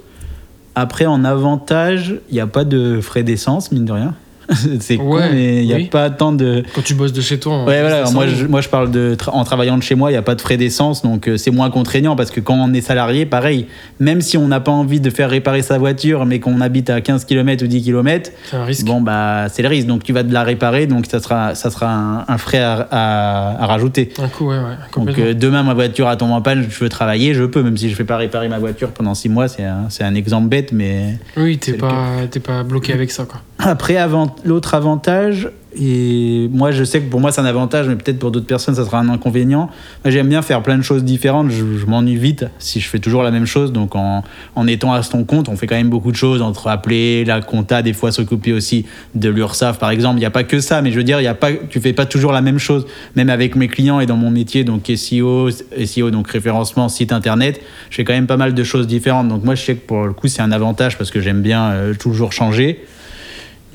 Après, 0.73 1.05
en 1.05 1.23
avantage, 1.23 2.15
il 2.29 2.33
n'y 2.33 2.39
a 2.39 2.47
pas 2.47 2.63
de 2.63 2.99
frais 3.01 3.23
d'essence, 3.23 3.71
mine 3.71 3.85
de 3.85 3.91
rien. 3.91 4.15
c'est 4.79 4.97
con, 4.97 5.15
Ouais, 5.15 5.29
mais 5.31 5.61
il 5.63 5.65
n'y 5.67 5.73
a 5.73 5.77
oui. 5.77 5.85
pas 5.85 6.09
tant 6.09 6.31
de. 6.31 6.63
Quand 6.75 6.81
tu 6.83 6.93
bosses 6.93 7.13
de 7.13 7.21
chez 7.21 7.39
toi. 7.39 7.53
en 7.53 7.65
Ouais, 7.67 7.81
voilà. 7.81 8.09
Moi 8.11 8.27
je, 8.27 8.45
moi, 8.45 8.61
je 8.61 8.69
parle 8.69 8.91
de. 8.91 9.15
tra- 9.15 9.31
En 9.31 9.43
travaillant 9.43 9.77
de 9.77 9.83
chez 9.83 9.95
moi, 9.95 10.09
il 10.09 10.13
n'y 10.13 10.17
a 10.17 10.21
pas 10.21 10.35
de 10.35 10.41
frais 10.41 10.57
d'essence, 10.57 11.01
donc 11.03 11.27
euh, 11.27 11.37
c'est 11.37 11.51
moins 11.51 11.69
contraignant 11.69 12.15
parce 12.15 12.31
que 12.31 12.39
quand 12.39 12.55
on 12.55 12.73
est 12.73 12.81
salarié, 12.81 13.25
pareil, 13.25 13.67
même 13.99 14.21
si 14.21 14.37
on 14.37 14.47
n'a 14.47 14.59
pas 14.59 14.71
envie 14.71 14.99
de 14.99 15.09
faire 15.09 15.29
réparer 15.29 15.61
sa 15.61 15.77
voiture, 15.77 16.25
mais 16.25 16.39
qu'on 16.39 16.61
habite 16.61 16.89
à 16.89 17.01
15 17.01 17.25
km 17.25 17.63
ou 17.63 17.67
10 17.67 17.81
km, 17.83 18.31
C'est 18.45 18.57
un 18.57 18.63
risque. 18.65 18.85
bon, 18.85 19.01
bah, 19.01 19.47
c'est 19.49 19.61
le 19.61 19.67
risque. 19.69 19.87
Donc 19.87 20.03
tu 20.03 20.13
vas 20.13 20.23
de 20.23 20.33
la 20.33 20.43
réparer, 20.43 20.87
donc 20.87 21.05
ça 21.05 21.19
sera, 21.19 21.55
ça 21.55 21.69
sera 21.69 21.89
un, 21.91 22.25
un 22.27 22.37
frais 22.37 22.59
à, 22.59 22.87
à- 22.91 23.63
à 23.63 23.65
rajouter. 23.67 24.09
Un 24.19 24.27
coup, 24.27 24.47
ouais, 24.49 24.57
ouais, 24.57 24.75
Donc 24.95 25.17
euh, 25.17 25.33
demain, 25.33 25.63
ma 25.63 25.73
voiture 25.73 26.07
a 26.07 26.15
tombé 26.17 26.33
en 26.33 26.41
panne, 26.41 26.65
je 26.69 26.79
veux 26.83 26.89
travailler, 26.89 27.33
je 27.33 27.43
peux, 27.43 27.63
même 27.63 27.77
si 27.77 27.87
je 27.87 27.91
ne 27.93 27.95
fais 27.97 28.03
pas 28.03 28.17
réparer 28.17 28.49
ma 28.49 28.59
voiture 28.59 28.89
pendant 28.89 29.15
6 29.15 29.29
mois, 29.29 29.47
c'est 29.47 29.63
un, 29.63 29.87
un 30.01 30.15
exemple 30.15 30.47
bête, 30.49 30.71
mais. 30.71 31.17
oui, 31.37 31.57
t'es 31.57 31.73
pas, 31.73 32.07
pas 32.43 32.63
bloqué 32.63 32.93
avec 32.93 33.11
ça, 33.11 33.25
quoi. 33.25 33.41
Après, 33.63 33.95
avant, 33.97 34.35
l'autre 34.43 34.73
avantage, 34.73 35.49
et 35.79 36.49
moi 36.51 36.71
je 36.71 36.83
sais 36.83 36.99
que 36.99 37.09
pour 37.09 37.19
moi 37.21 37.31
c'est 37.31 37.39
un 37.39 37.45
avantage, 37.45 37.87
mais 37.87 37.95
peut-être 37.95 38.19
pour 38.19 38.31
d'autres 38.31 38.47
personnes 38.47 38.75
ça 38.75 38.83
sera 38.83 38.99
un 38.99 39.07
inconvénient. 39.07 39.69
J'aime 40.03 40.27
bien 40.27 40.41
faire 40.41 40.63
plein 40.63 40.77
de 40.77 40.81
choses 40.81 41.03
différentes, 41.03 41.49
je, 41.49 41.85
m'ennuie 41.85 42.17
vite 42.17 42.45
si 42.59 42.79
je 42.79 42.89
fais 42.89 42.99
toujours 42.99 43.23
la 43.23 43.31
même 43.31 43.45
chose. 43.45 43.71
Donc 43.71 43.95
en, 43.95 44.23
étant 44.67 44.93
à 44.93 45.03
son 45.03 45.23
compte, 45.23 45.47
on 45.47 45.55
fait 45.55 45.67
quand 45.67 45.75
même 45.75 45.89
beaucoup 45.89 46.11
de 46.11 46.17
choses, 46.17 46.41
entre 46.41 46.67
appeler, 46.67 47.23
la 47.23 47.41
compta, 47.41 47.83
des 47.83 47.93
fois 47.93 48.11
s'occuper 48.11 48.51
aussi 48.51 48.85
de 49.15 49.29
l'URSSAF 49.29 49.77
par 49.77 49.91
exemple. 49.91 50.17
Il 50.17 50.21
n'y 50.21 50.25
a 50.25 50.31
pas 50.31 50.43
que 50.43 50.59
ça, 50.59 50.81
mais 50.81 50.91
je 50.91 50.97
veux 50.97 51.03
dire, 51.03 51.21
il 51.21 51.25
y 51.25 51.27
a 51.27 51.35
pas, 51.35 51.51
tu 51.69 51.79
fais 51.79 51.93
pas 51.93 52.07
toujours 52.07 52.31
la 52.31 52.41
même 52.41 52.59
chose. 52.59 52.85
Même 53.15 53.29
avec 53.29 53.55
mes 53.55 53.67
clients 53.67 53.99
et 53.99 54.07
dans 54.07 54.17
mon 54.17 54.31
métier, 54.31 54.63
donc 54.63 54.91
SEO, 54.93 55.49
SEO 55.51 56.09
donc 56.09 56.27
référencement, 56.29 56.89
site 56.89 57.13
internet, 57.13 57.61
je 57.91 57.97
fais 57.97 58.03
quand 58.03 58.13
même 58.13 58.27
pas 58.27 58.37
mal 58.37 58.55
de 58.55 58.63
choses 58.63 58.87
différentes. 58.87 59.27
Donc 59.27 59.43
moi 59.43 59.55
je 59.55 59.63
sais 59.63 59.75
que 59.75 59.85
pour 59.85 60.05
le 60.05 60.13
coup 60.13 60.27
c'est 60.27 60.41
un 60.41 60.51
avantage 60.51 60.97
parce 60.97 61.11
que 61.11 61.21
j'aime 61.21 61.41
bien 61.41 61.71
euh, 61.71 61.93
toujours 61.93 62.33
changer. 62.33 62.81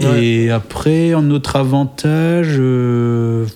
Et 0.00 0.50
après, 0.50 1.14
en 1.14 1.30
autre 1.30 1.56
avantage, 1.56 2.48
euh, 2.58 3.46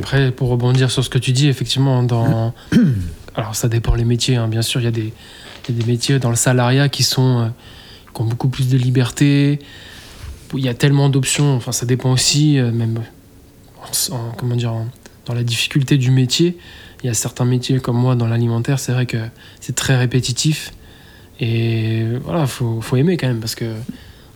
Après, 0.00 0.30
pour 0.32 0.48
rebondir 0.48 0.90
sur 0.90 1.04
ce 1.04 1.10
que 1.10 1.18
tu 1.18 1.32
dis, 1.32 1.48
effectivement, 1.48 2.02
dans. 2.02 2.54
Alors, 3.34 3.54
ça 3.54 3.68
dépend 3.68 3.94
les 3.94 4.04
métiers, 4.04 4.36
hein. 4.36 4.48
bien 4.48 4.62
sûr, 4.62 4.80
il 4.80 4.84
y, 4.84 4.86
a 4.86 4.90
des- 4.90 5.12
il 5.68 5.74
y 5.76 5.78
a 5.78 5.82
des 5.84 5.90
métiers 5.90 6.18
dans 6.18 6.30
le 6.30 6.36
salariat 6.36 6.88
qui, 6.88 7.02
sont, 7.02 7.40
euh, 7.40 7.46
qui 8.14 8.22
ont 8.22 8.24
beaucoup 8.24 8.48
plus 8.48 8.68
de 8.68 8.78
liberté. 8.78 9.58
Il 10.54 10.64
y 10.64 10.68
a 10.68 10.74
tellement 10.74 11.08
d'options, 11.10 11.54
enfin, 11.56 11.72
ça 11.72 11.84
dépend 11.86 12.12
aussi, 12.12 12.58
euh, 12.58 12.70
même 12.72 13.00
en- 13.82 14.14
en- 14.14 14.32
comment 14.38 14.56
dire, 14.56 14.72
en- 14.72 14.86
dans 15.26 15.34
la 15.34 15.42
difficulté 15.42 15.98
du 15.98 16.10
métier. 16.10 16.56
Il 17.02 17.06
y 17.08 17.10
a 17.10 17.14
certains 17.14 17.44
métiers 17.44 17.78
comme 17.80 17.96
moi 17.98 18.14
dans 18.14 18.26
l'alimentaire, 18.26 18.78
c'est 18.78 18.92
vrai 18.92 19.04
que 19.06 19.18
c'est 19.60 19.74
très 19.74 19.96
répétitif. 19.98 20.72
Et 21.40 22.04
voilà, 22.24 22.46
faut, 22.46 22.80
faut 22.80 22.96
aimer 22.96 23.16
quand 23.18 23.26
même 23.26 23.40
parce 23.40 23.54
que 23.54 23.66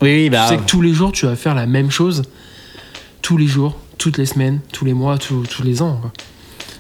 oui, 0.03 0.15
oui, 0.15 0.31
bah, 0.31 0.47
tu 0.49 0.55
sais 0.55 0.61
que 0.61 0.67
tous 0.67 0.81
les 0.83 0.93
jours, 0.93 1.13
tu 1.13 1.27
vas 1.27 1.37
faire 1.37 1.55
la 1.55 1.67
même 1.67 1.91
chose. 1.91 2.23
Tous 3.23 3.37
les 3.37 3.47
jours, 3.47 3.77
toutes 3.99 4.19
les 4.19 4.27
semaines, 4.27 4.61
tous 4.73 4.85
les 4.85 4.95
mois, 4.95 5.19
tous, 5.19 5.43
tous 5.47 5.63
les 5.63 5.83
ans. 5.83 5.99
quoi. 6.01 6.13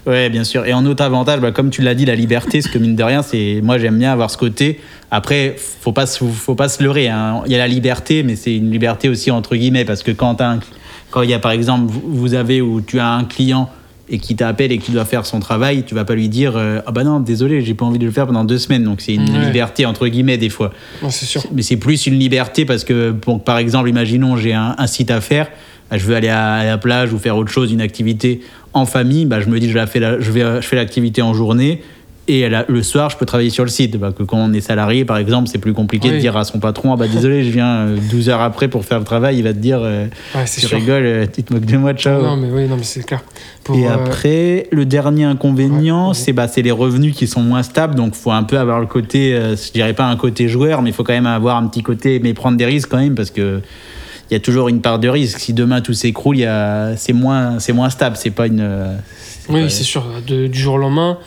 Ouais, 0.07 0.31
bien 0.31 0.45
sûr. 0.45 0.65
Et 0.65 0.73
en 0.73 0.87
autre 0.87 1.03
avantage, 1.05 1.41
bah, 1.41 1.53
comme 1.53 1.69
tu 1.69 1.83
l'as 1.83 1.95
dit, 1.95 2.07
la 2.07 2.15
liberté, 2.15 2.63
ce 2.63 2.69
que 2.69 2.79
mine 2.79 2.97
de 2.97 3.03
rien, 3.03 3.21
c'est 3.23 3.61
moi 3.63 3.77
j'aime 3.79 3.99
bien 3.99 4.13
avoir 4.13 4.31
ce 4.31 4.39
côté. 4.39 4.81
Après, 5.11 5.55
faut 5.59 5.93
pas 5.93 6.07
faut 6.07 6.55
pas 6.55 6.69
se 6.71 6.83
leurrer. 6.83 7.09
hein. 7.09 7.43
Il 7.45 7.53
y 7.53 7.55
a 7.55 7.59
la 7.59 7.69
liberté, 7.69 8.23
mais 8.23 8.35
c'est 8.37 8.57
une 8.57 8.71
liberté 8.71 9.11
aussi 9.11 9.31
entre 9.31 9.55
guillemets 9.57 9.85
parce 9.85 10.03
que 10.03 10.11
quand 10.11 10.37
t'as 10.37 10.53
un- 10.55 10.61
quand 11.11 11.21
il 11.23 11.29
y 11.31 11.35
a 11.35 11.39
par 11.39 11.51
exemple, 11.53 11.93
vous 12.05 12.33
avez 12.35 12.63
ou 12.63 12.81
tu 12.81 12.99
as 12.99 13.09
un 13.13 13.25
client 13.25 13.69
et 14.13 14.19
qui 14.19 14.35
t'appelle 14.37 14.73
et 14.73 14.79
qui 14.79 14.91
doit 14.93 15.05
faire 15.05 15.25
son 15.25 15.39
travail, 15.41 15.85
tu 15.85 15.95
vas 15.95 16.05
pas 16.05 16.15
lui 16.15 16.29
dire 16.29 16.55
euh, 16.57 16.81
ah 16.87 16.91
bah 16.93 17.05
non 17.05 17.21
désolé 17.21 17.61
j'ai 17.63 17.75
pas 17.75 17.85
envie 17.85 17.99
de 18.01 18.05
le 18.05 18.11
faire 18.11 18.27
pendant 18.27 18.45
deux 18.45 18.59
semaines. 18.59 18.85
Donc 18.85 19.01
c'est 19.01 19.15
une 19.15 19.31
Ouais. 19.31 19.47
liberté 19.47 19.87
entre 19.87 20.09
guillemets 20.09 20.37
des 20.39 20.49
fois. 20.51 20.73
Non, 21.03 21.11
c'est 21.11 21.27
sûr. 21.27 21.43
Mais 21.55 21.63
c'est 21.63 21.77
plus 21.77 22.07
une 22.07 22.19
liberté 22.19 22.65
parce 22.65 22.83
que, 22.85 23.13
bon, 23.13 23.39
par 23.39 23.59
exemple, 23.59 23.89
imaginons 23.89 24.37
j'ai 24.37 24.53
un, 24.53 24.75
un 24.77 24.87
site 24.87 25.11
à 25.11 25.21
faire, 25.21 25.49
bah, 25.91 25.97
je 25.99 26.05
veux 26.05 26.15
aller 26.17 26.29
à, 26.29 26.55
à 26.55 26.65
la 26.65 26.79
plage 26.79 27.13
ou 27.13 27.19
faire 27.19 27.37
autre 27.37 27.51
chose, 27.53 27.71
une 27.73 27.81
activité 27.81 28.41
en 28.73 28.87
famille, 28.87 29.27
bah, 29.27 29.41
je 29.41 29.49
me 29.49 29.59
dis 29.61 29.71
je, 29.71 29.77
la 29.77 29.87
fais 29.87 30.01
la- 30.01 30.21
je, 30.21 30.31
vais, 30.33 30.43
je 30.61 30.67
fais 30.67 30.77
l'activité 30.77 31.23
en 31.23 31.33
journée 31.35 31.81
et 32.31 32.49
le 32.69 32.83
soir 32.83 33.11
je 33.11 33.17
peux 33.17 33.27
travailler 33.27 33.51
sur 33.51 33.65
le 33.65 33.71
site. 33.71 33.97
Bah, 33.97 34.13
que 34.17 34.23
quand 34.23 34.39
on 34.39 34.53
est 34.53 34.61
salarié, 34.61 35.05
par 35.05 35.17
exemple, 35.17 35.49
c'est 35.49 35.59
plus 35.59 35.73
compliqué 35.73 36.11
de 36.11 36.19
dire 36.19 36.37
à 36.37 36.45
son 36.45 36.59
patron 36.61 36.93
ah, 36.93 36.97
bah, 36.97 37.09
désolé, 37.09 37.43
je 37.45 37.51
viens 37.51 37.87
euh, 37.87 37.97
12 38.11 38.29
heures 38.29 38.41
après 38.41 38.69
pour 38.69 38.85
faire 38.85 38.99
le 38.99 39.05
travail, 39.05 39.39
il 39.39 39.43
va 39.43 39.53
te 39.53 39.59
dire 39.59 39.81
euh, 39.83 40.07
Ouais, 40.35 40.43
c'est 40.47 40.61
tu 40.61 40.67
sûr. 40.67 40.79
rigoles, 40.79 41.05
euh, 41.05 41.27
tu 41.33 41.43
te 41.43 41.53
moques 41.53 41.65
de 41.65 41.77
moi, 41.77 41.93
ciao. 41.95 42.23
Non, 42.23 42.37
mais 42.37 42.49
oui, 42.51 42.69
non, 42.69 42.77
mais 42.77 42.83
c'est 42.83 43.05
clair. 43.05 43.23
Pour, 43.65 43.77
Et 43.77 43.87
euh, 43.87 43.95
après, 43.95 44.67
le 44.71 44.85
dernier 44.87 45.25
inconvénient, 45.25 46.09
Ouais, 46.09 46.15
c'est 46.15 46.33
bah, 46.33 46.49
c'est 46.49 46.63
les 46.63 46.71
revenus 46.71 47.15
qui 47.15 47.27
sont 47.27 47.43
moins 47.43 47.63
stables. 47.63 47.95
Donc, 47.95 48.15
faut 48.15 48.31
un 48.33 48.43
peu 48.45 48.59
avoir 48.59 48.81
le 48.81 48.87
côté, 48.87 49.35
euh, 49.35 49.57
je 49.57 49.73
dirais 49.73 49.93
pas 49.95 50.07
un 50.07 50.17
côté 50.17 50.49
joueur, 50.49 50.83
mais 50.83 50.91
il 50.91 50.93
faut 50.93 51.05
quand 51.05 51.13
même 51.13 51.27
avoir 51.27 51.57
un 51.57 51.67
petit 51.67 51.83
côté, 51.83 52.21
mais 52.23 52.33
prendre 52.35 52.57
des 52.57 52.67
risques 52.67 52.89
quand 52.91 52.99
même, 53.01 53.15
parce 53.15 53.31
que 53.31 53.61
il 54.31 54.35
y 54.35 54.37
a 54.37 54.41
toujours 54.41 54.69
une 54.69 54.81
part 54.81 54.99
de 54.99 55.09
risque. 55.09 55.39
Si 55.39 55.53
demain 55.53 55.81
tout 55.81 55.93
s'écroule, 55.95 56.37
il 56.39 56.95
c'est 56.97 57.13
moins, 57.13 57.59
stable. 57.91 58.17
C'est 58.17 58.31
pas 58.31 58.47
une. 58.47 58.67
oui, 59.49 59.71
c'est 59.71 59.83
sûr. 59.85 60.05
De- 60.27 60.47
du 60.47 60.59
jour 60.59 60.75
au 60.75 60.79
lendemain, 60.79 61.19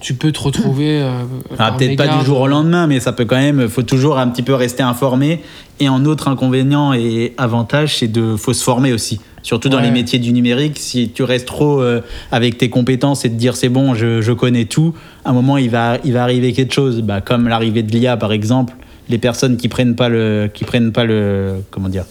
tu 0.00 0.14
peux 0.14 0.32
te 0.32 0.40
retrouver. 0.40 1.00
euh, 1.00 1.22
Ah, 1.58 1.72
peut-être 1.72 1.96
pas 1.96 2.08
du 2.18 2.24
jour 2.24 2.40
au 2.40 2.46
lendemain, 2.48 2.86
mais 2.86 3.00
ça 3.00 3.12
peut 3.12 3.24
quand 3.24 3.36
même. 3.36 3.68
Faut 3.68 3.82
toujours 3.82 4.18
un 4.18 4.28
petit 4.28 4.42
peu 4.42 4.54
rester 4.54 4.82
informé. 4.82 5.40
Et 5.80 5.88
en 5.88 6.04
autre 6.04 6.28
inconvénient 6.28 6.92
et 6.92 7.32
avantage, 7.38 7.96
c'est 7.98 8.08
de 8.08 8.36
faut 8.36 8.52
se 8.52 8.62
former 8.62 8.92
aussi. 8.92 9.20
Surtout 9.42 9.68
dans 9.68 9.80
les 9.80 9.90
métiers 9.90 10.20
du 10.20 10.32
numérique, 10.32 10.78
si 10.78 11.08
tu 11.10 11.24
restes 11.24 11.46
trop 11.48 11.80
euh, 11.80 12.00
avec 12.30 12.58
tes 12.58 12.70
compétences 12.70 13.24
et 13.24 13.28
te 13.30 13.34
dire 13.34 13.56
c'est 13.56 13.68
bon, 13.70 13.92
je, 13.94 14.20
je 14.20 14.30
connais 14.32 14.66
tout, 14.66 14.94
à 15.24 15.30
un 15.30 15.32
moment 15.32 15.56
il 15.58 15.68
va, 15.68 15.98
il 16.04 16.12
va 16.12 16.22
arriver 16.22 16.52
quelque 16.52 16.72
chose. 16.72 17.00
Bah, 17.02 17.20
comme 17.20 17.48
l'arrivée 17.48 17.82
de 17.82 17.90
l'IA 17.90 18.16
par 18.16 18.30
exemple, 18.30 18.74
les 19.08 19.18
personnes 19.18 19.56
qui 19.56 19.66
prennent 19.66 19.96
pas 19.96 20.08
le, 20.08 20.48
qui 20.54 20.62
prennent 20.62 20.92
pas 20.92 21.02
le, 21.04 21.54
comment 21.72 21.88
dire, 21.88 22.04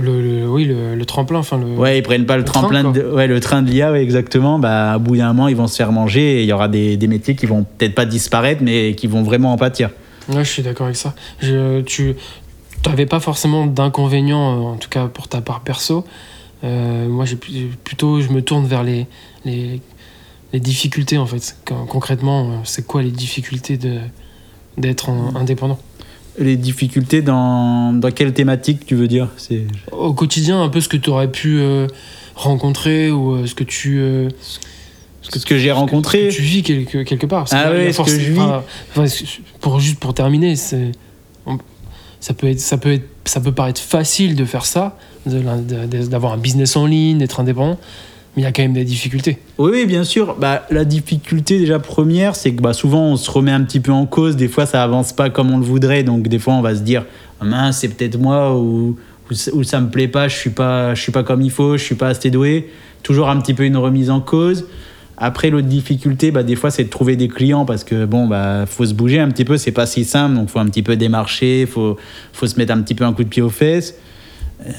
Le, 0.00 0.22
le- 0.22 0.48
oui, 0.48 0.64
le, 0.64 0.94
le 0.94 1.04
tremplin, 1.04 1.38
enfin 1.40 1.58
le. 1.58 1.66
ouais, 1.66 1.98
ils 1.98 2.02
prennent 2.02 2.24
pas 2.26 2.36
le, 2.36 2.44
train, 2.44 2.60
tremplin, 2.60 2.82
quoi. 2.82 2.92
de, 2.92 3.02
ouais, 3.02 3.26
le 3.26 3.40
train 3.40 3.62
de 3.62 3.70
l'IA, 3.70 3.92
ouais, 3.92 4.02
exactement. 4.02 4.58
Bah, 4.58 4.92
à 4.92 4.98
bout 4.98 5.16
d'un 5.16 5.28
moment, 5.32 5.48
ils 5.48 5.56
vont 5.56 5.66
se 5.66 5.76
faire 5.76 5.92
manger 5.92 6.38
et 6.38 6.42
il 6.42 6.48
y 6.48 6.52
aura 6.52 6.68
des, 6.68 6.96
des 6.96 7.06
métiers 7.08 7.36
qui 7.36 7.46
vont 7.46 7.64
peut-être 7.64 7.94
pas 7.94 8.06
disparaître, 8.06 8.62
mais 8.62 8.94
qui 8.94 9.06
vont 9.06 9.22
vraiment 9.22 9.52
en 9.52 9.56
pâtir. 9.58 9.90
Ouais, 10.28 10.44
je 10.44 10.50
suis 10.50 10.62
d'accord 10.62 10.86
avec 10.86 10.96
ça. 10.96 11.14
Je, 11.40 11.80
tu 11.82 12.14
n'avais 12.86 13.06
pas 13.06 13.20
forcément 13.20 13.66
d'inconvénients, 13.66 14.52
euh, 14.56 14.72
en 14.72 14.76
tout 14.76 14.88
cas 14.88 15.06
pour 15.08 15.28
ta 15.28 15.40
part 15.40 15.60
perso. 15.60 16.04
Euh, 16.64 17.08
moi, 17.08 17.24
j'ai 17.24 17.36
plutôt, 17.36 18.20
je 18.20 18.28
me 18.30 18.40
tourne 18.40 18.66
vers 18.66 18.84
les, 18.84 19.06
les, 19.44 19.80
les 20.52 20.60
difficultés 20.60 21.18
en 21.18 21.26
fait. 21.26 21.56
Quand- 21.64 21.86
concrètement, 21.86 22.44
euh, 22.44 22.54
c'est 22.64 22.86
quoi 22.86 23.02
les 23.02 23.10
difficultés 23.10 23.76
de 23.76 23.98
d'être 24.78 25.10
en- 25.10 25.34
indépendant? 25.36 25.78
Les 26.38 26.56
difficultés 26.56 27.20
dans, 27.20 27.92
dans 27.92 28.10
quelle 28.10 28.32
thématique 28.32 28.86
tu 28.86 28.94
veux 28.94 29.08
dire? 29.08 29.28
C'est 29.36 29.66
Au 29.90 30.14
quotidien, 30.14 30.62
un 30.62 30.68
peu 30.70 30.80
ce 30.80 30.88
que 30.88 30.96
tu 30.96 31.10
aurais 31.10 31.30
pu 31.30 31.58
euh, 31.60 31.86
rencontrer 32.34 33.10
ou 33.10 33.34
euh, 33.34 33.46
ce 33.46 33.54
que 33.54 33.64
tu 33.64 33.98
euh, 34.00 34.28
ce 35.20 35.28
que 35.44 35.58
j'ai 35.58 35.68
ce 35.68 35.74
que- 35.74 35.78
rencontré. 35.78 36.30
ce 36.30 36.36
que 36.36 36.42
tu 36.42 36.48
vis 36.48 36.62
quelque, 36.62 37.02
quelque 37.02 37.26
part. 37.26 37.40
Parce 37.44 37.52
Ah 37.52 37.70
que 37.70 37.76
ouais, 37.76 37.92
ce 37.92 38.00
que 38.02 38.10
je 38.10 38.32
vis. 38.32 38.40
enfin, 38.40 38.62
pour 39.60 39.78
juste 39.78 39.98
pour 40.00 40.14
terminer, 40.14 40.56
c'est 40.56 40.92
on- 41.46 41.58
ça 42.20 42.32
peut 42.32 42.48
être 42.48 42.60
ça 42.60 42.78
peut 42.78 42.92
être 42.92 43.08
ça 43.26 43.40
peut 43.40 43.52
paraître 43.52 43.80
facile 43.80 44.34
de 44.34 44.44
faire 44.46 44.64
ça, 44.64 44.96
de 45.26 45.38
l'in- 45.38 45.58
de- 45.58 45.86
de- 45.86 46.06
d'avoir 46.06 46.32
un 46.32 46.38
business 46.38 46.76
en 46.76 46.86
ligne, 46.86 47.18
d'être 47.18 47.40
indépendant, 47.40 47.78
mais 48.34 48.42
il 48.42 48.44
y 48.44 48.48
a 48.48 48.52
quand 48.52 48.62
même 48.62 48.72
des 48.72 48.84
difficultés. 48.84 49.38
Oui, 49.58 49.84
bien 49.84 50.04
sûr. 50.04 50.36
Bah, 50.38 50.64
la 50.70 50.86
difficulté 50.86 51.58
déjà 51.58 51.78
première, 51.78 52.34
c'est 52.34 52.52
que 52.52 52.62
bah, 52.62 52.72
souvent 52.72 53.02
on 53.02 53.16
se 53.16 53.30
remet 53.30 53.50
un 53.50 53.62
petit 53.62 53.80
peu 53.80 53.92
en 53.92 54.06
cause. 54.06 54.36
Des 54.36 54.48
fois, 54.48 54.64
ça 54.64 54.82
avance 54.82 55.12
pas 55.12 55.28
comme 55.28 55.50
on 55.50 55.58
le 55.58 55.64
voudrait. 55.64 56.02
Donc 56.02 56.28
des 56.28 56.38
fois, 56.38 56.54
on 56.54 56.62
va 56.62 56.74
se 56.74 56.80
dire, 56.80 57.04
Ah, 57.40 57.44
mince, 57.44 57.78
c'est 57.78 57.88
peut-être 57.88 58.18
moi 58.18 58.56
ou, 58.56 58.96
ou, 59.30 59.34
ou 59.52 59.64
ça 59.64 59.80
me 59.80 59.90
plaît 59.90 60.08
pas. 60.08 60.28
Je 60.28 60.36
suis 60.36 60.50
pas, 60.50 60.94
je 60.94 61.02
suis 61.02 61.12
pas 61.12 61.24
comme 61.24 61.42
il 61.42 61.50
faut. 61.50 61.76
Je 61.76 61.84
suis 61.84 61.94
pas 61.94 62.08
assez 62.08 62.30
doué. 62.30 62.70
Toujours 63.02 63.28
un 63.28 63.38
petit 63.38 63.52
peu 63.52 63.64
une 63.64 63.76
remise 63.76 64.08
en 64.08 64.20
cause. 64.20 64.66
Après, 65.18 65.50
l'autre 65.50 65.68
difficulté, 65.68 66.30
bah, 66.30 66.42
des 66.42 66.56
fois, 66.56 66.70
c'est 66.70 66.84
de 66.84 66.88
trouver 66.88 67.16
des 67.16 67.28
clients 67.28 67.66
parce 67.66 67.84
que 67.84 68.06
bon, 68.06 68.26
bah, 68.26 68.64
faut 68.66 68.86
se 68.86 68.94
bouger 68.94 69.20
un 69.20 69.28
petit 69.28 69.44
peu. 69.44 69.58
C'est 69.58 69.72
pas 69.72 69.84
si 69.84 70.06
simple. 70.06 70.36
Donc, 70.36 70.48
faut 70.48 70.58
un 70.58 70.66
petit 70.66 70.82
peu 70.82 70.96
démarcher. 70.96 71.66
Faut, 71.66 71.98
faut 72.32 72.46
se 72.46 72.56
mettre 72.56 72.72
un 72.72 72.80
petit 72.80 72.94
peu 72.94 73.04
un 73.04 73.12
coup 73.12 73.24
de 73.24 73.28
pied 73.28 73.42
aux 73.42 73.50
fesses. 73.50 73.94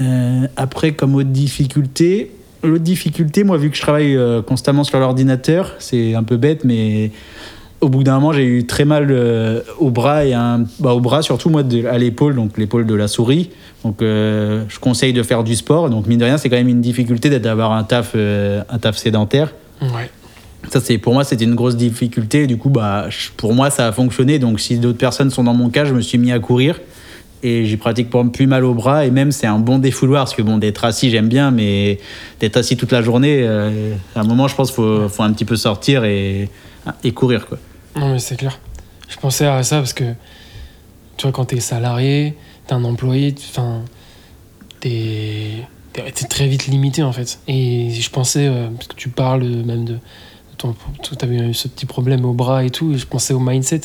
Euh, 0.02 0.48
après, 0.58 0.94
comme 0.94 1.14
autre 1.14 1.30
difficulté, 1.30 2.32
l'autre 2.64 2.84
difficulté, 2.84 3.44
moi, 3.44 3.58
vu 3.58 3.70
que 3.70 3.76
je 3.76 3.82
travaille 3.82 4.16
euh, 4.16 4.42
constamment 4.42 4.84
sur 4.84 5.00
l'ordinateur, 5.00 5.74
c'est 5.80 6.16
un 6.16 6.24
peu 6.24 6.38
bête, 6.38 6.64
mais 6.64 7.12
au 7.82 7.90
bout 7.90 8.04
d'un 8.04 8.16
moment, 8.16 8.32
j'ai 8.34 8.46
eu 8.46 8.66
très 8.66 8.86
mal 8.86 9.08
euh, 9.12 9.62
au 9.80 9.90
bras 9.90 10.26
et 10.26 10.34
un, 10.34 10.64
bah, 10.80 10.94
au 10.94 11.00
bras 11.02 11.22
surtout 11.22 11.50
moi 11.50 11.64
de- 11.64 11.86
à 11.86 11.98
l'épaule, 11.98 12.36
donc 12.36 12.58
l'épaule 12.58 12.86
de 12.86 12.96
la 12.96 13.08
souris. 13.08 13.50
Donc, 13.84 14.02
euh, 14.02 14.64
je 14.70 14.80
conseille 14.80 15.12
de 15.14 15.22
faire 15.24 15.44
du 15.44 15.56
sport. 15.56 15.90
Donc, 15.90 16.08
mine 16.08 16.20
de 16.20 16.24
rien, 16.26 16.38
c'est 16.38 16.50
quand 16.50 16.56
même 16.56 16.70
une 16.70 16.80
difficulté 16.82 17.30
d'avoir 17.40 17.74
un 17.74 17.84
taf, 17.84 18.12
euh, 18.16 18.64
un 18.70 18.78
taf 18.80 18.96
sédentaire. 18.98 19.54
Ouais. 19.82 20.10
Ça, 20.70 20.80
c'est 20.80 20.98
pour 20.98 21.14
moi, 21.14 21.26
c'était 21.26 21.44
une 21.44 21.56
grosse 21.56 21.76
difficulté. 21.76 22.48
Du 22.48 22.56
coup, 22.58 22.70
bah, 22.70 23.08
je- 23.10 23.30
pour 23.36 23.54
moi, 23.54 23.70
ça 23.70 23.88
a 23.88 23.92
fonctionné. 23.92 24.40
Donc, 24.40 24.62
si 24.62 24.78
d'autres 24.78 24.98
personnes 24.98 25.30
sont 25.30 25.44
dans 25.44 25.54
mon 25.54 25.70
cas, 25.70 25.84
je 25.84 25.94
me 25.94 26.00
suis 26.00 26.18
mis 26.18 26.32
à 26.32 26.40
courir 26.40 26.80
et 27.44 27.66
j'ai 27.66 27.78
pratiquement 27.78 28.28
plus 28.28 28.48
mal 28.48 28.64
au 28.66 28.74
bras. 28.74 29.06
Et 29.06 29.12
même, 29.12 29.32
c'est 29.32 29.48
un 29.48 29.60
bon 29.60 29.78
défouloir 29.78 30.24
parce 30.26 30.36
que 30.36 30.42
bon, 30.42 30.58
d'être 30.58 30.86
assis, 30.86 31.10
j'aime 31.12 31.28
bien, 31.28 31.52
mais 31.52 32.00
d'être 32.40 32.58
assis 32.58 32.78
toute 32.78 32.92
la 32.92 33.02
journée, 33.02 33.42
euh, 33.44 33.94
à 34.16 34.22
un 34.22 34.24
moment, 34.24 34.48
je 34.48 34.56
pense 34.56 34.72
faut, 34.72 35.08
faut 35.10 35.24
un 35.24 35.32
petit 35.34 35.46
peu 35.46 35.56
sortir 35.56 36.04
et, 36.06 36.50
et 37.04 37.12
courir, 37.12 37.46
quoi. 37.48 37.58
Non, 37.96 38.14
mais 38.14 38.20
c'est 38.20 38.38
clair. 38.38 38.60
Je 39.10 39.18
pensais 39.18 39.46
à 39.46 39.62
ça 39.64 39.78
parce 39.78 39.94
que, 39.94 40.06
tu 41.18 41.24
vois, 41.24 41.32
quand 41.32 41.46
t'es 41.46 41.60
salarié, 41.60 42.36
t'es 42.66 42.74
un 42.74 42.84
employé, 42.86 43.36
enfin, 43.50 43.82
t'es 44.80 45.66
t'es- 45.94 46.12
très 46.28 46.48
vite 46.48 46.66
limité 46.68 47.04
en 47.04 47.12
fait. 47.14 47.40
Et 47.48 47.92
je 47.92 48.10
pensais, 48.10 48.48
euh, 48.48 48.70
parce 48.76 48.88
que 48.88 48.96
tu 48.96 49.10
parles 49.10 49.44
même 49.44 49.86
de. 49.86 49.94
de 49.94 50.00
ton, 50.58 50.76
t'avais 51.18 51.36
eu 51.36 51.54
ce 51.54 51.68
petit 51.68 51.86
problème 51.86 52.26
au 52.26 52.34
bras 52.34 52.64
et 52.64 52.70
tout, 52.70 52.94
et 52.94 52.98
je 52.98 53.06
pensais 53.06 53.34
au 53.34 53.40
mindset. 53.40 53.82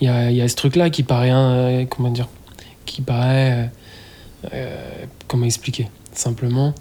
Il 0.00 0.06
y 0.08 0.10
a, 0.10 0.30
y 0.30 0.40
a 0.42 0.48
ce 0.48 0.56
truc-là 0.56 0.90
qui 0.90 1.02
paraît. 1.02 1.30
un- 1.30 1.84
comment 1.86 2.10
dire 2.10 2.28
Qui 2.86 3.02
paraît. 3.02 3.52
euh, 3.52 4.48
euh, 4.54 4.76
comment 5.28 5.44
expliquer 5.46 5.88
Simplement. 6.12 6.72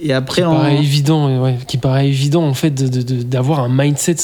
Et 0.00 0.12
après, 0.12 0.42
qui 0.42 0.46
en- 0.46 0.54
paraît 0.56 0.76
évident, 0.78 1.40
ouais, 1.42 1.56
qui 1.66 1.78
paraît 1.78 2.08
évident 2.08 2.42
en 2.44 2.54
fait 2.54 2.72
d'avoir 3.28 3.60
un 3.60 3.68
mindset 3.68 4.16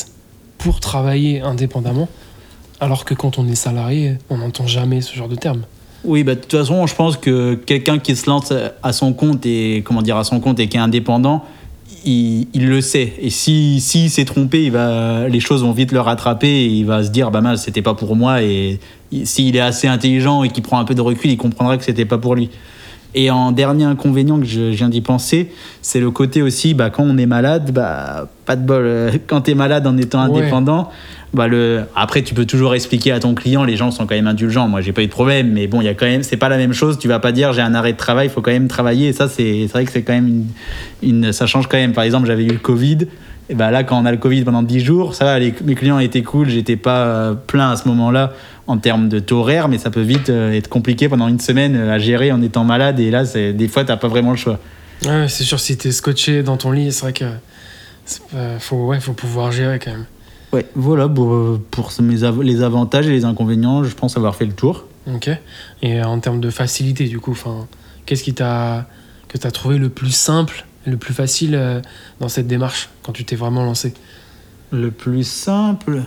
pour 0.59 0.79
travailler 0.81 1.41
indépendamment, 1.41 2.09
alors 2.81 3.05
que 3.05 3.15
quand 3.15 3.39
on 3.39 3.47
est 3.49 3.55
salarié, 3.55 4.19
on 4.29 4.39
n'entend 4.39 4.67
jamais 4.67 5.01
ce 5.01 5.15
genre 5.15 5.29
de 5.29 5.37
terme. 5.37 5.63
Oui, 6.05 6.23
bah, 6.25 6.35
de 6.35 6.41
toute 6.41 6.53
façon, 6.53 6.87
je 6.87 6.95
pense 6.95 7.17
que 7.17 7.55
quelqu'un 7.55 7.99
qui 7.99 8.17
se 8.17 8.29
lance 8.29 8.53
à 8.83 8.93
son 8.93 9.13
compte 9.13 9.45
et 9.47 9.83
comment 9.85 10.03
dire 10.03 10.17
à 10.17 10.25
son 10.25 10.41
compte 10.41 10.59
et 10.61 10.69
qui 10.69 10.77
est 10.77 10.81
indépendant, 10.81 11.45
il, 12.05 12.49
il 12.55 12.67
le 12.69 12.81
sait. 12.81 13.13
Et 13.21 13.31
si 13.31 13.81
si 13.81 14.09
s'est 14.11 14.25
trompé, 14.25 14.65
il 14.65 14.73
va, 14.73 15.29
les 15.29 15.41
choses 15.41 15.63
vont 15.63 15.73
vite 15.73 15.93
le 15.93 16.01
rattraper 16.01 16.49
et 16.49 16.67
il 16.67 16.85
va 16.87 17.05
se 17.05 17.11
dire 17.11 17.31
bah 17.31 17.41
mal, 17.43 17.59
c'était 17.59 17.83
pas 17.83 17.95
pour 17.95 18.17
moi. 18.17 18.43
Et 18.43 18.81
s'il 19.25 19.57
est 19.57 19.61
assez 19.61 19.89
intelligent 19.89 20.43
et 20.45 20.49
qu'il 20.51 20.63
prend 20.63 20.79
un 20.79 20.85
peu 20.85 20.95
de 20.95 21.01
recul, 21.01 21.31
il 21.31 21.37
comprendra 21.37 21.77
que 21.77 21.85
c'était 21.85 22.05
pas 22.05 22.19
pour 22.19 22.35
lui. 22.35 22.51
Et 23.13 23.29
en 23.29 23.51
dernier 23.51 23.85
inconvénient 23.85 24.39
que 24.39 24.47
je, 24.47 24.61
viens 24.71 24.89
d'y 24.89 25.01
penser, 25.01 25.51
c'est 25.83 25.99
le 25.99 26.13
côté 26.13 26.43
aussi, 26.43 26.75
bah, 26.75 26.91
quand 26.91 27.03
on 27.03 27.19
est 27.19 27.27
malade, 27.27 27.73
bah, 27.73 28.29
pas 28.47 28.55
de 28.55 28.65
bol. 28.65 28.83
euh, 28.85 29.11
Quand 29.27 29.41
tu 29.41 29.51
es 29.51 29.55
malade 29.55 29.85
en 29.89 29.97
étant 29.99 30.25
Ouais. 30.31 30.39
indépendant, 30.39 30.91
bah, 31.35 31.49
le... 31.49 31.83
après 31.97 32.23
tu 32.23 32.35
peux 32.35 32.45
toujours 32.45 32.73
expliquer 32.73 33.11
à 33.11 33.19
ton 33.19 33.35
client, 33.35 33.65
les 33.65 33.75
gens 33.77 33.91
sont 33.91 34.07
quand 34.07 34.15
même 34.15 34.29
indulgents. 34.29 34.69
Moi, 34.69 34.81
j'ai 34.81 34.93
pas 34.93 35.03
eu 35.03 35.07
de 35.07 35.11
problème, 35.11 35.51
mais 35.53 35.67
bon, 35.67 35.81
il 35.81 35.87
y 35.87 35.89
a 35.89 35.95
quand 35.95 36.07
même, 36.07 36.23
c'est 36.23 36.37
pas 36.37 36.49
la 36.49 36.57
même 36.57 36.73
chose. 36.73 36.99
Tu 37.01 37.09
vas 37.09 37.19
pas 37.19 37.33
dire 37.33 37.53
j'ai 37.53 37.63
un 37.63 37.75
arrêt 37.75 37.95
de 37.95 37.99
travail, 37.99 38.29
il 38.29 38.31
faut 38.31 38.43
quand 38.43 38.53
même 38.53 38.69
travailler. 38.69 39.09
Et 39.09 39.13
ça, 39.13 39.29
c'est 39.29 39.67
vrai 39.67 39.85
que 39.85 39.91
c'est 39.91 40.03
quand 40.03 40.13
même 40.13 40.29
une, 40.29 40.47
une- 41.25 41.33
ça 41.33 41.47
change 41.47 41.67
quand 41.67 41.79
même. 41.79 41.93
Par 41.93 42.05
exemple, 42.05 42.29
j'avais 42.29 42.45
eu 42.45 42.51
le 42.53 42.59
Covid. 42.59 42.99
Et 43.49 43.55
bah 43.57 43.73
là, 43.73 43.83
quand 43.83 44.01
on 44.01 44.07
a 44.07 44.13
le 44.13 44.19
Covid 44.19 44.45
pendant 44.45 44.63
10 44.63 44.79
jours, 44.79 45.17
ça 45.17 45.25
va, 45.25 45.39
les- 45.41 45.53
mes 45.65 45.75
clients 45.75 45.99
étaient 45.99 46.23
cool, 46.23 46.49
j'étais 46.49 46.77
pas 46.77 46.99
euh, 47.07 47.35
plein 47.35 47.71
à 47.73 47.77
ce 47.77 47.89
moment-là 47.89 48.33
en 48.71 48.79
termes 48.79 49.09
de 49.09 49.19
taux 49.19 49.39
horaire, 49.41 49.69
mais 49.69 49.79
ça 49.79 49.91
peut 49.91 50.01
vite 50.01 50.31
euh, 50.31 50.53
être 50.53 50.69
compliqué 50.69 51.09
pendant 51.09 51.29
une 51.29 51.41
semaine 51.41 51.77
euh, 51.77 51.93
à 51.93 51.99
gérer 51.99 52.33
en 52.33 52.41
étant 52.43 52.65
malade. 52.65 52.99
Et 53.01 53.11
là, 53.11 53.25
des 53.25 53.69
fois, 53.69 53.85
t'as 53.85 53.97
pas 53.97 54.09
vraiment 54.09 54.31
le 54.31 54.37
choix. 54.37 54.59
Ouais, 55.07 55.27
c'est 55.29 55.45
sûr, 55.45 55.59
si 55.61 55.77
t'es 55.77 55.93
scotché 55.93 56.43
dans 56.43 56.57
ton 56.57 56.71
lit, 56.73 56.93
c'est 56.93 57.03
vrai 57.03 57.13
que. 57.13 57.25
pas- 58.33 58.59
faut, 58.59 58.87
ouais, 58.87 59.01
faut 59.01 59.13
pouvoir 59.13 59.53
gérer 59.53 59.79
quand 59.79 59.93
même. 59.93 60.07
Ouais, 60.53 60.67
voilà 60.75 61.09
pour, 61.09 61.33
euh, 61.33 61.61
pour 61.71 61.93
ce- 61.93 62.03
mes 62.03 62.25
av- 62.25 62.43
les 62.43 62.63
avantages 62.63 63.07
et 63.07 63.11
les 63.11 63.25
inconvénients, 63.25 63.85
je 63.85 63.95
pense 63.95 64.17
avoir 64.17 64.35
fait 64.35 64.47
le 64.47 64.53
tour. 64.53 64.87
Ok. 65.13 65.31
Et 65.83 66.03
en 66.03 66.19
termes 66.19 66.41
de 66.41 66.51
facilité, 66.51 67.05
du 67.07 67.21
coup, 67.21 67.37
qu'est-ce 68.07 68.23
qui 68.25 68.35
t'a 68.35 68.87
que 69.29 69.39
t'as 69.39 69.53
trouvé 69.53 69.79
le 69.79 69.89
plus 69.91 70.11
simple, 70.11 70.67
le 70.87 70.97
plus 70.97 71.15
facile 71.15 71.59
dans 72.19 72.29
cette 72.29 72.49
démarche 72.49 72.89
quand 73.05 73.13
tu 73.13 73.25
t'es 73.25 73.37
vraiment 73.37 73.65
lancé? 73.65 73.95
Le 74.73 74.91
plus 74.91 75.23
simple? 75.27 76.03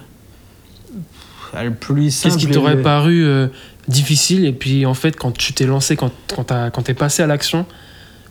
Le 1.62 1.74
plus 1.74 2.10
simple. 2.12 2.34
Qu'est-ce 2.36 2.46
qui 2.48 2.52
t'aurait 2.52 2.82
paru 2.82 3.24
euh, 3.26 3.48
difficile 3.88 4.46
et 4.46 4.54
puis 4.54 4.86
en 4.86 4.94
fait 4.94 5.16
quand 5.16 5.32
tu 5.38 5.54
t'es 5.54 5.66
lancé, 5.66 5.96
quand, 5.96 6.12
quand 6.36 6.82
t'es 6.84 6.94
passé 6.94 7.22
à 7.22 7.28
l'action, 7.28 7.66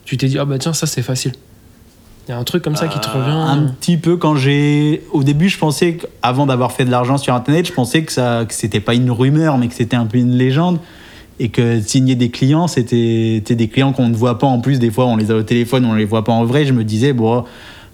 tu 0.05 0.17
t'es 0.17 0.27
dit 0.27 0.39
ah 0.39 0.45
bah 0.45 0.59
tiens 0.59 0.73
ça 0.73 0.87
c'est 0.87 1.03
facile. 1.03 1.33
Il 2.29 2.31
y 2.31 2.35
a 2.35 2.39
un 2.39 2.45
truc 2.45 2.63
comme 2.63 2.77
ça 2.77 2.87
qui 2.89 3.01
te 3.01 3.09
Euh, 3.09 3.13
revient. 3.15 3.31
Un 3.33 3.73
petit 3.73 3.97
peu 3.97 4.17
quand 4.17 4.37
j'ai. 4.37 5.03
Au 5.13 5.25
début, 5.25 5.49
je 5.49 5.59
pensais 5.59 5.97
qu'avant 5.97 6.47
d'avoir 6.47 6.71
fait 6.71 6.85
de 6.85 6.91
l'argent 6.91 7.19
sur 7.19 7.35
Internet, 7.35 7.67
je 7.67 7.73
pensais 7.73 8.05
que, 8.05 8.13
ça, 8.13 8.45
que 8.47 8.55
c'était 8.55 8.79
pas 8.79 8.95
une 8.95 9.11
rumeur, 9.11 9.59
mais 9.59 9.67
que 9.67 9.75
c'était 9.75 9.97
un 9.97 10.07
peu 10.07 10.19
une 10.19 10.37
légende. 10.37 10.79
Et 11.41 11.49
que 11.49 11.81
signer 11.81 12.15
des 12.15 12.31
clients, 12.31 12.69
c'était 12.69 13.39
c'était 13.39 13.57
des 13.57 13.67
clients 13.67 13.93
qu'on 13.93 14.09
ne 14.09 14.15
voit 14.15 14.39
pas 14.39 14.47
en 14.47 14.61
plus. 14.61 14.79
Des 14.79 14.91
fois, 14.93 15.07
on 15.07 15.17
les 15.17 15.33
a 15.33 15.35
au 15.35 15.43
téléphone, 15.43 15.85
on 15.85 15.95
les 15.95 16.05
voit 16.05 16.23
pas 16.23 16.31
en 16.33 16.45
vrai. 16.45 16.65
Je 16.65 16.73
me 16.73 16.85
disais, 16.85 17.13
bon, 17.13 17.45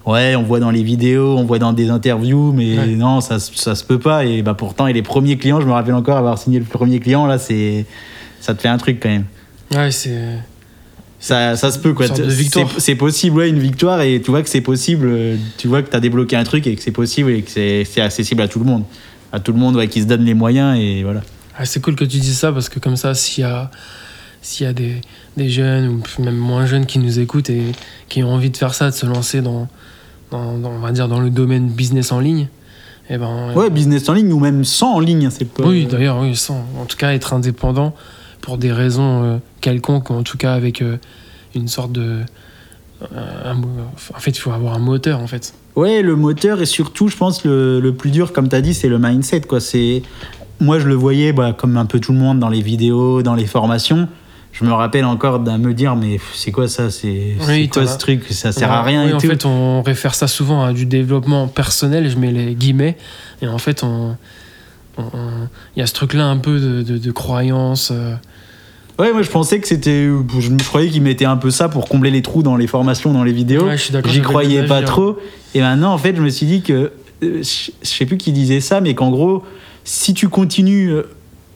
ouais, 0.05 0.35
on 0.35 0.43
voit 0.43 0.59
dans 0.59 0.71
les 0.71 0.83
vidéos, 0.83 1.37
on 1.37 1.43
voit 1.45 1.59
dans 1.59 1.73
des 1.73 1.89
interviews, 1.89 2.51
mais 2.51 2.77
Ouais. 2.77 2.87
non, 2.87 3.21
ça, 3.21 3.39
se- 3.39 3.55
ça 3.55 3.75
se 3.75 3.83
peut 3.83 3.99
pas. 3.99 4.25
Et 4.25 4.41
bah, 4.41 4.53
pourtant, 4.53 4.87
et 4.87 4.93
les 4.93 5.01
premiers 5.01 5.37
clients, 5.37 5.61
je 5.61 5.65
me 5.67 5.71
rappelle 5.71 5.93
encore 5.95 6.17
avoir 6.17 6.37
signé 6.37 6.59
le 6.59 6.65
premier 6.65 6.99
client, 6.99 7.25
là, 7.25 7.37
c'est. 7.39 7.85
Ça 8.41 8.53
te 8.53 8.61
fait 8.61 8.69
un 8.69 8.77
truc 8.77 8.99
quand 9.01 9.09
même. 9.09 9.25
Ouais 9.73 9.91
c'est 9.91 10.17
Ça, 11.19 11.57
ça 11.57 11.69
se 11.71 11.77
peut 11.79 11.93
quoi. 11.93 12.05
C'est- 12.77 12.95
possible, 12.95 13.35
ouais, 13.37 13.49
une 13.49 13.59
victoire 13.59 14.01
et 14.01 14.21
tu 14.21 14.31
vois 14.31 14.41
que 14.41 14.47
c'est 14.49 14.61
possible. 14.61 15.07
euh, 15.09 15.35
Tu 15.57 15.67
vois 15.67 15.81
que 15.83 15.89
tu 15.89 15.95
as 15.95 15.99
débloqué 15.99 16.37
un 16.37 16.45
truc 16.45 16.65
et 16.65 16.75
que 16.75 16.81
c'est 16.81 16.91
possible 16.91 17.31
et 17.31 17.41
que 17.41 17.51
c'est 17.51 17.83
c'est 17.83 17.99
accessible 17.99 18.41
à 18.41 18.47
tout 18.47 18.59
le 18.59 18.65
monde. 18.65 18.83
À 19.33 19.39
tout 19.41 19.51
le 19.51 19.59
monde 19.59 19.75
ouais, 19.75 19.89
qui 19.89 20.01
se 20.01 20.05
donne 20.07 20.23
les 20.23 20.33
moyens 20.33 20.79
et 20.79 21.03
voilà. 21.03 21.21
Ah, 21.57 21.65
c'est 21.65 21.81
cool 21.81 21.95
que 21.97 22.05
tu 22.05 22.17
dises 22.19 22.37
ça 22.37 22.53
parce 22.53 22.69
que 22.69 22.79
comme 22.79 22.95
ça, 22.95 23.13
s'il 23.13 23.41
y 23.43 23.47
a, 23.47 23.69
s'il 24.41 24.65
y 24.65 24.69
a 24.69 24.73
des, 24.73 25.01
des 25.37 25.49
jeunes 25.49 25.87
ou 26.19 26.21
même 26.21 26.35
moins 26.37 26.65
jeunes 26.65 26.85
qui 26.85 26.99
nous 26.99 27.19
écoutent 27.19 27.49
et 27.49 27.63
qui 28.09 28.23
ont 28.23 28.33
envie 28.33 28.49
de 28.49 28.57
faire 28.57 28.73
ça, 28.73 28.89
de 28.89 28.95
se 28.95 29.05
lancer 29.05 29.41
dans, 29.41 29.67
dans, 30.31 30.57
dans, 30.57 30.71
on 30.71 30.79
va 30.79 30.91
dire 30.91 31.07
dans 31.07 31.19
le 31.19 31.29
domaine 31.29 31.67
business 31.69 32.11
en 32.11 32.19
ligne, 32.19 32.47
et 33.09 33.17
ben, 33.17 33.53
Ouais, 33.55 33.69
business 33.69 34.07
en 34.09 34.13
ligne 34.13 34.31
ou 34.33 34.39
même 34.39 34.63
sans 34.63 34.93
en 34.95 34.99
ligne, 34.99 35.29
c'est 35.31 35.45
pas. 35.49 35.63
oui, 35.65 35.85
d'ailleurs, 35.85 36.19
oui, 36.19 36.35
sans, 36.35 36.63
en 36.79 36.85
tout 36.85 36.97
cas, 36.97 37.13
être 37.13 37.33
indépendant 37.33 37.95
pour 38.41 38.57
des 38.57 38.71
raisons 38.71 39.23
euh, 39.23 39.37
quelconques, 39.61 40.09
ou 40.09 40.13
en 40.13 40.23
tout 40.23 40.37
cas 40.37 40.53
avec 40.53 40.81
euh, 40.81 40.97
une 41.55 41.67
sorte 41.67 41.91
de. 41.91 42.19
euh, 43.13 43.51
un 43.51 43.55
en 43.55 44.19
fait, 44.19 44.31
il 44.31 44.39
faut 44.39 44.51
avoir 44.51 44.73
un 44.75 44.79
moteur, 44.79 45.19
en 45.19 45.27
fait. 45.27 45.53
Ouais, 45.75 46.01
le 46.01 46.15
moteur 46.15 46.61
et 46.61 46.65
surtout, 46.65 47.07
je 47.07 47.15
pense, 47.17 47.43
le, 47.45 47.79
le 47.79 47.93
plus 47.93 48.11
dur, 48.11 48.33
comme 48.33 48.49
tu 48.49 48.55
as 48.55 48.61
dit, 48.61 48.73
c'est 48.73 48.89
le 48.89 48.99
mindset. 48.99 49.41
Quoi. 49.41 49.59
Moi, 50.59 50.77
je 50.79 50.87
le 50.87 50.95
voyais 50.95 51.31
bah, 51.31 51.53
comme 51.57 51.77
un 51.77 51.85
peu 51.85 51.99
tout 51.99 52.11
le 52.11 52.17
monde 52.19 52.39
dans 52.39 52.49
les 52.49 52.61
vidéos, 52.61 53.21
dans 53.23 53.35
les 53.35 53.45
formations. 53.47 54.09
Je 54.51 54.65
me 54.65 54.71
rappelle 54.73 55.05
encore 55.05 55.39
de 55.39 55.51
me 55.51 55.73
dire, 55.73 55.95
mais 55.95 56.19
c'est 56.33 56.51
quoi 56.51 56.67
ça 56.67 56.89
C'est, 56.89 57.35
Oui, 57.47 57.69
quoi 57.69 57.85
ce 57.87 57.97
truc 57.97 58.23
Ça 58.31 58.51
sert 58.51 58.71
à 58.71 58.81
rien 58.83 59.05
oui, 59.05 59.11
et 59.11 59.13
en 59.13 59.17
tout. 59.19 59.27
fait, 59.27 59.45
on 59.45 59.81
réfère 59.81 60.13
ça 60.15 60.27
souvent 60.27 60.63
à 60.63 60.73
du 60.73 60.85
développement 60.85 61.47
personnel, 61.47 62.09
je 62.09 62.17
mets 62.17 62.31
les 62.31 62.55
guillemets. 62.55 62.97
Et 63.41 63.47
en 63.47 63.57
fait, 63.57 63.83
on, 63.83 64.15
il 64.97 65.79
y 65.79 65.81
a 65.81 65.85
ce 65.87 65.93
truc-là 65.93 66.25
un 66.25 66.37
peu 66.37 66.59
de, 66.59 66.81
de, 66.81 66.97
de 66.97 67.11
croyance. 67.11 67.91
euh, 67.93 68.15
Ouais, 68.97 69.13
moi, 69.13 69.21
je 69.21 69.29
pensais 69.29 69.59
que 69.61 69.67
c'était. 69.67 70.09
Je, 70.39 70.49
me- 70.49 70.57
croyais 70.61 70.89
qu'ils 70.89 71.01
mettaient 71.03 71.23
un 71.23 71.37
peu 71.37 71.51
ça 71.51 71.69
pour 71.69 71.87
combler 71.87 72.11
les 72.11 72.21
trous 72.21 72.43
dans 72.43 72.57
les 72.57 72.67
formations, 72.67 73.13
dans 73.13 73.23
les 73.23 73.31
vidéos. 73.31 73.65
Ouais, 73.65 73.77
J'y 73.77 74.21
croyais 74.21 74.63
pas 74.63 74.77
avis, 74.77 74.83
hein. 74.83 74.87
trop. 74.87 75.17
Et 75.55 75.61
maintenant, 75.61 75.93
en 75.93 75.97
fait, 75.97 76.15
je 76.17 76.21
me 76.21 76.29
suis 76.29 76.45
dit 76.47 76.61
que. 76.61 76.91
euh, 77.23 77.41
Je 77.41 77.71
je 77.81 77.87
sais 77.87 78.05
plus 78.05 78.17
qui 78.17 78.33
disait 78.33 78.59
ça, 78.59 78.81
mais 78.81 78.95
qu'en 78.95 79.09
gros, 79.09 79.43
si 79.85 80.13
tu 80.13 80.27
continues 80.27 80.89
euh, 80.91 81.03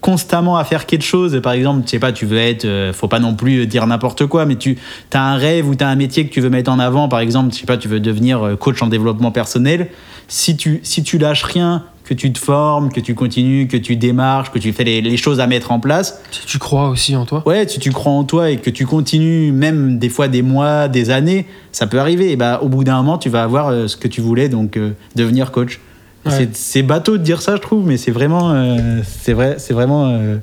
constamment 0.04 0.58
à 0.58 0.66
faire 0.66 0.86
quelque 0.86 1.06
chose, 1.06 1.40
par 1.42 1.54
exemple, 1.54 1.84
tu 1.84 1.92
sais 1.92 2.00
pas, 2.00 2.12
tu 2.12 2.26
veux 2.26 2.38
être. 2.38 2.66
euh, 2.66 2.92
faut 2.92 3.08
pas 3.08 3.20
non 3.20 3.36
plus 3.36 3.66
dire 3.68 3.88
n'importe 3.88 4.26
quoi, 4.26 4.46
mais 4.46 4.58
tu 4.58 4.78
as 5.14 5.22
un 5.22 5.38
rêve 5.38 5.66
ou 5.70 5.76
tu 5.76 5.84
as 5.86 5.88
un 5.88 5.96
métier 5.96 6.28
que 6.28 6.34
tu 6.34 6.42
veux 6.42 6.50
mettre 6.50 6.70
en 6.70 6.78
avant, 6.78 7.08
par 7.08 7.22
exemple, 7.22 7.54
je 7.54 7.60
sais 7.60 7.66
pas, 7.66 7.78
tu 7.78 7.88
veux 7.88 8.02
devenir 8.02 8.44
euh, 8.44 8.56
coach 8.58 8.82
en 8.82 8.88
développement 8.88 9.32
personnel. 9.32 9.88
Si 10.28 10.58
tu, 10.58 10.82
si 10.84 11.04
tu 11.04 11.18
lâches 11.18 11.44
rien, 11.44 11.86
que 12.04 12.14
tu 12.14 12.34
te 12.34 12.38
formes, 12.38 12.92
que 12.92 13.00
tu 13.00 13.16
continues, 13.16 13.68
que 13.70 13.78
tu 13.78 13.96
démarches, 13.96 14.52
que 14.52 14.60
tu 14.60 14.74
fais 14.74 14.84
les, 14.84 15.00
les 15.00 15.16
choses 15.16 15.40
à 15.40 15.48
mettre 15.48 15.72
en 15.72 15.80
place, 15.80 16.22
Si 16.32 16.46
tu 16.46 16.60
crois 16.60 16.90
aussi 16.90 17.16
en 17.16 17.26
toi? 17.26 17.42
Ouais, 17.46 17.66
si 17.66 17.80
tu 17.80 17.92
crois 17.94 18.12
en 18.12 18.26
toi 18.26 18.50
et 18.52 18.58
que 18.58 18.70
tu 18.70 18.86
continues, 18.86 19.54
même 19.54 20.00
des 20.00 20.10
fois 20.10 20.28
des 20.28 20.42
mois, 20.42 20.90
des 20.90 21.12
années, 21.12 21.46
ça 21.72 21.88
peut 21.88 22.00
arriver. 22.00 22.32
Et 22.32 22.36
bah, 22.36 22.60
au 22.62 22.68
bout 22.68 22.84
d'un 22.84 22.98
moment, 22.98 23.18
tu 23.18 23.30
vas 23.30 23.44
avoir 23.44 23.70
euh, 23.70 23.88
ce 23.88 23.96
que 23.96 24.10
tu 24.10 24.20
voulais, 24.20 24.50
donc 24.50 24.76
euh, 24.76 24.92
devenir 25.16 25.52
coach. 25.52 25.80
Ouais. 26.26 26.50
C'est- 26.54 26.84
bateau 26.84 27.18
de 27.18 27.24
dire 27.24 27.42
ça, 27.42 27.56
je 27.56 27.62
trouve, 27.62 27.86
mais 27.86 27.98
c'est 27.98 28.12
vraiment, 28.12 28.52
euh, 28.52 29.02
c'est 29.22 29.34
vrai, 29.34 29.56
c'est 29.60 29.74
vraiment, 29.74 30.08
euh, 30.08 30.38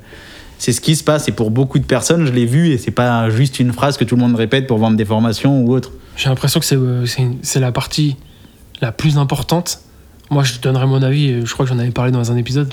c'est 0.59 0.73
ce 0.73 0.81
qui 0.81 0.95
se 0.95 1.03
passe. 1.03 1.27
Et 1.27 1.31
pour 1.31 1.49
beaucoup 1.51 1.79
de 1.79 1.85
personnes, 1.85 2.25
je 2.25 2.31
l'ai 2.31 2.45
vu, 2.45 2.69
et 2.69 2.77
c'est 2.77 2.91
pas 2.91 3.29
juste 3.29 3.59
une 3.59 3.73
phrase 3.73 3.97
que 3.97 4.03
tout 4.03 4.15
le 4.15 4.21
monde 4.21 4.35
répète 4.35 4.67
pour 4.67 4.77
vendre 4.77 4.95
des 4.97 5.05
formations 5.05 5.61
ou 5.63 5.73
autre. 5.73 5.91
J'ai 6.15 6.29
l'impression 6.29 6.59
que 6.59 6.65
c'est 6.65 6.75
euh, 6.77 7.05
la 7.59 7.71
partie 7.71 8.15
la 8.81 8.91
plus 8.91 9.17
importante. 9.17 9.79
Moi, 10.29 10.43
je 10.43 10.59
donnerais 10.59 10.85
mon 10.87 11.01
avis, 11.01 11.45
je 11.45 11.53
crois 11.53 11.65
que 11.65 11.71
j'en 11.71 11.79
avais 11.79 11.91
parlé 11.91 12.11
dans 12.11 12.31
un 12.31 12.37
épisode, 12.37 12.71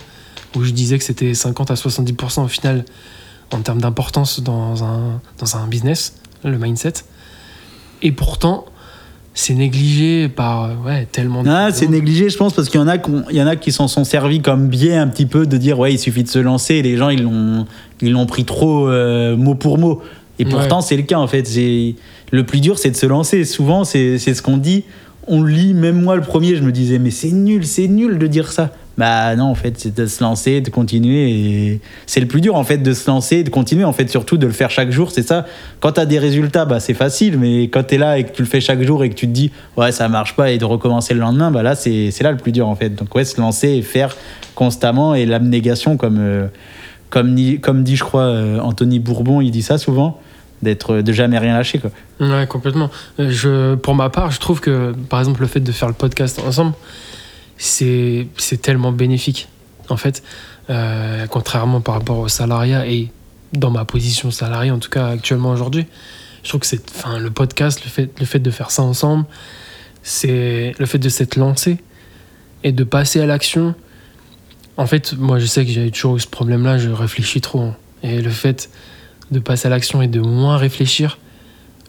où 0.55 0.63
je 0.65 0.71
disais 0.73 0.99
que 0.99 1.05
c'était 1.05 1.35
50 1.35 1.71
à 1.71 1.75
70% 1.75 2.45
au 2.45 2.49
final 2.49 2.85
en 3.53 3.61
termes 3.61 3.81
d'importance 3.81 4.41
dans 4.41 4.85
un, 4.85 5.21
dans 5.39 5.57
un 5.57 5.67
business, 5.67 6.15
le 6.45 6.59
mindset. 6.59 6.93
Et 8.03 8.13
pourtant, 8.13 8.67
c'est 9.39 9.55
négligé 9.55 10.29
par 10.29 10.65
euh, 10.65 10.75
ouais, 10.85 11.07
tellement 11.13 11.45
de 11.45 11.49
Ah, 11.49 11.69
c'est 11.73 11.87
négligé, 11.87 12.29
je 12.29 12.37
pense, 12.37 12.53
parce 12.55 12.69
qu'il 12.69 12.81
y 12.81 12.83
en 12.83 12.89
a, 12.89 12.97
y 13.31 13.41
en 13.41 13.47
a 13.47 13.55
qui 13.55 13.71
s'en 13.71 13.87
sont 13.87 14.03
servis 14.03 14.43
comme 14.43 14.67
biais 14.67 14.97
un 14.97 15.07
petit 15.07 15.27
peu 15.27 15.47
de 15.47 15.57
dire 15.57 15.79
ouais, 15.79 15.95
il 15.95 15.99
suffit 15.99 16.25
de 16.25 16.29
se 16.29 16.41
lancer. 16.41 16.75
Et 16.75 16.83
les 16.83 16.97
gens, 16.97 17.09
ils 17.09 17.23
l'ont, 17.23 17.65
ils 18.01 18.11
l'ont 18.11 18.27
pris 18.27 18.45
trop 18.45 18.89
euh, 18.89 19.37
mot 19.37 19.55
pour 19.55 19.79
mot. 19.79 20.03
Et 20.41 20.45
Ouais. 20.45 20.51
pourtant, 20.51 20.81
c'est 20.81 20.97
le 20.97 21.05
cas 21.05 21.19
en 21.19 21.29
fait. 21.29 21.49
Le 22.33 22.43
plus 22.43 22.61
dur, 22.61 22.81
c'est 22.81 22.91
de 22.91 22.97
se 22.97 23.07
lancer. 23.07 23.45
Souvent, 23.45 23.85
c'est, 23.85 24.19
ce 24.19 24.43
qu'on 24.43 24.57
dit. 24.57 24.83
On 25.29 25.45
lit, 25.45 25.73
même 25.73 26.03
moi 26.03 26.17
le 26.17 26.23
premier, 26.23 26.57
je 26.57 26.63
me 26.63 26.73
disais 26.73 26.99
mais 26.99 27.13
c'est 27.13 27.31
nul, 27.31 27.65
c'est 27.65 27.87
nul 27.87 28.19
de 28.19 28.27
dire 28.27 28.51
ça. 28.51 28.73
Bah 28.99 29.37
non, 29.37 29.45
en 29.45 29.55
fait, 29.55 29.75
c'est 29.79 29.95
de 29.95 30.07
se 30.07 30.23
lancer, 30.23 30.61
de 30.61 30.71
continuer. 30.71 31.81
C'est 32.07 32.21
le 32.21 32.27
plus 32.27 32.41
dur 32.41 32.57
en 32.57 32.65
fait 32.65 32.79
de 32.79 32.93
se 32.93 33.09
lancer, 33.09 33.45
de 33.45 33.49
continuer 33.49 33.85
en 33.85 33.93
fait, 33.93 34.11
surtout 34.11 34.37
de 34.37 34.47
le 34.47 34.53
faire 34.53 34.71
chaque 34.71 34.91
jour. 34.91 35.13
C'est 35.13 35.23
ça. 35.23 35.47
Quand 35.79 35.93
tu 35.93 36.01
as 36.01 36.07
des 36.07 36.19
résultats, 36.19 36.65
bah 36.65 36.81
c'est 36.81 36.95
facile. 36.95 37.39
Mais 37.39 37.69
quand 37.69 37.85
tu 37.85 37.95
es 37.95 37.99
là 37.99 38.19
et 38.19 38.25
que 38.25 38.33
tu 38.33 38.43
le 38.43 38.49
fais 38.49 38.61
chaque 38.61 38.83
jour 38.83 39.05
et 39.05 39.11
que 39.11 39.15
tu 39.15 39.29
te 39.29 39.33
dis 39.33 39.53
ouais 39.77 39.93
ça 39.93 40.09
marche 40.09 40.35
pas 40.35 40.51
et 40.51 40.59
de 40.59 40.65
recommencer 40.65 41.15
le 41.15 41.21
lendemain, 41.21 41.53
bah 41.53 41.63
là 41.63 41.77
c'est, 41.77 42.13
là 42.21 42.33
le 42.33 42.39
plus 42.39 42.51
dur 42.51 42.67
en 42.67 42.75
fait. 42.75 42.91
Donc 42.91 43.15
ouais, 43.15 43.25
se 43.25 43.41
lancer 43.41 43.69
et 43.69 43.83
faire 43.83 44.17
constamment 44.57 45.15
et 45.15 45.27
l'abnégation 45.27 45.97
comme 45.97 46.19
euh, 46.19 46.49
comme, 47.09 47.37
comme 47.63 47.85
dit 47.85 47.95
je 47.95 48.03
crois 48.05 48.23
euh, 48.23 48.59
Anthony 48.59 48.99
Bourbon, 48.99 49.41
il 49.41 49.53
dit 49.53 49.63
ça 49.63 49.79
souvent 49.79 50.21
d'être 50.61 51.03
de 51.03 51.13
jamais 51.13 51.39
rien 51.39 51.55
lâcher 51.55 51.79
quoi. 51.79 51.91
Ouais, 52.21 52.47
complètement. 52.49 52.91
Euh, 53.21 53.31
Je, 53.31 53.77
pour 53.77 53.95
ma 53.95 54.11
part, 54.11 54.33
je 54.33 54.41
trouve 54.41 54.61
que, 54.61 54.93
par 55.09 55.21
exemple, 55.21 55.41
le 55.41 55.47
fait 55.47 55.61
de 55.61 55.71
faire 55.71 55.87
le 55.87 55.95
podcast 55.95 56.41
ensemble, 56.45 56.73
c'est 57.59 58.27
tellement 58.63 58.93
bénéfique. 58.93 59.49
En 59.91 59.97
fait, 59.97 60.23
Euh, 60.71 61.27
contrairement 61.29 61.81
par 61.81 61.95
rapport 61.95 62.19
au 62.19 62.29
salariat 62.29 62.87
et 62.87 63.11
dans 63.55 63.71
ma 63.71 63.87
position 63.87 64.31
salariée, 64.31 64.71
en 64.71 64.79
tout 64.79 64.91
cas 64.91 65.07
actuellement 65.09 65.51
aujourd'hui, 65.51 65.87
je 66.43 66.51
trouve 66.51 66.61
que 66.61 66.67
c'est, 66.67 66.83
le 67.19 67.31
podcast, 67.31 67.83
le 67.85 67.91
fait, 67.91 68.11
le 68.21 68.27
fait 68.27 68.39
de 68.39 68.51
faire 68.51 68.71
ça 68.71 68.83
ensemble, 68.83 69.25
c'est 70.03 70.75
le 70.79 70.87
fait 70.87 70.99
de 70.99 71.09
s'être 71.09 71.37
lancé 71.37 71.79
et 72.65 72.73
de 72.73 72.85
passer 72.85 73.21
à 73.21 73.27
l'action. 73.27 73.75
En 74.77 74.87
fait, 74.87 75.15
moi, 75.15 75.39
je 75.39 75.47
sais 75.47 75.65
que 75.65 75.73
j'avais 75.73 75.91
toujours 75.91 76.21
ce 76.21 76.27
problème-là. 76.27 76.79
Je 76.79 76.91
réfléchis 76.91 77.41
trop. 77.41 77.73
Et 78.03 78.21
le 78.21 78.31
fait 78.31 78.71
de 79.31 79.39
passer 79.41 79.67
à 79.67 79.71
l'action 79.71 80.03
et 80.03 80.07
de 80.07 80.21
moins 80.21 80.59
réfléchir, 80.59 81.19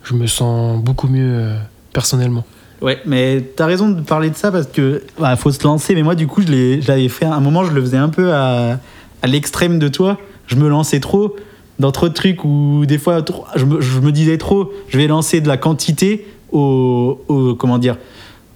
je 0.03 0.13
me 0.13 0.25
sens 0.25 0.81
beaucoup 0.81 1.07
mieux 1.07 1.31
euh, 1.33 1.59
personnellement. 1.93 2.45
Ouais, 2.81 2.99
mais 3.05 3.43
t'as 3.55 3.65
raison 3.65 3.89
de 3.89 4.01
parler 4.01 4.29
de 4.29 4.35
ça 4.35 4.51
parce 4.51 4.67
que 4.67 5.03
bah, 5.19 5.35
faut 5.35 5.51
se 5.51 5.63
lancer. 5.63 5.95
Mais 5.95 6.03
moi, 6.03 6.15
du 6.15 6.27
coup, 6.27 6.41
je 6.41 6.87
l'avais 6.87 7.09
fait 7.09 7.25
à 7.25 7.33
un 7.33 7.39
moment, 7.39 7.65
je 7.65 7.71
le 7.71 7.81
faisais 7.81 7.97
un 7.97 8.09
peu 8.09 8.33
à, 8.33 8.79
l'extrême 9.25 9.79
de 9.79 9.87
toi. 9.87 10.17
Je 10.47 10.55
me 10.55 10.69
lançais 10.69 10.99
trop 10.99 11.35
dans 11.77 11.91
trop 11.91 12.09
de 12.09 12.13
trucs 12.13 12.43
où 12.43 12.85
des 12.85 12.97
fois, 12.97 13.23
je 13.55 13.65
me, 13.65 14.11
disais 14.11 14.37
trop, 14.37 14.71
je 14.89 14.97
vais 14.97 15.07
lancer 15.07 15.39
de 15.41 15.47
la 15.47 15.57
quantité 15.57 16.25
au, 16.51 17.19
comment 17.59 17.77
dire, 17.77 17.97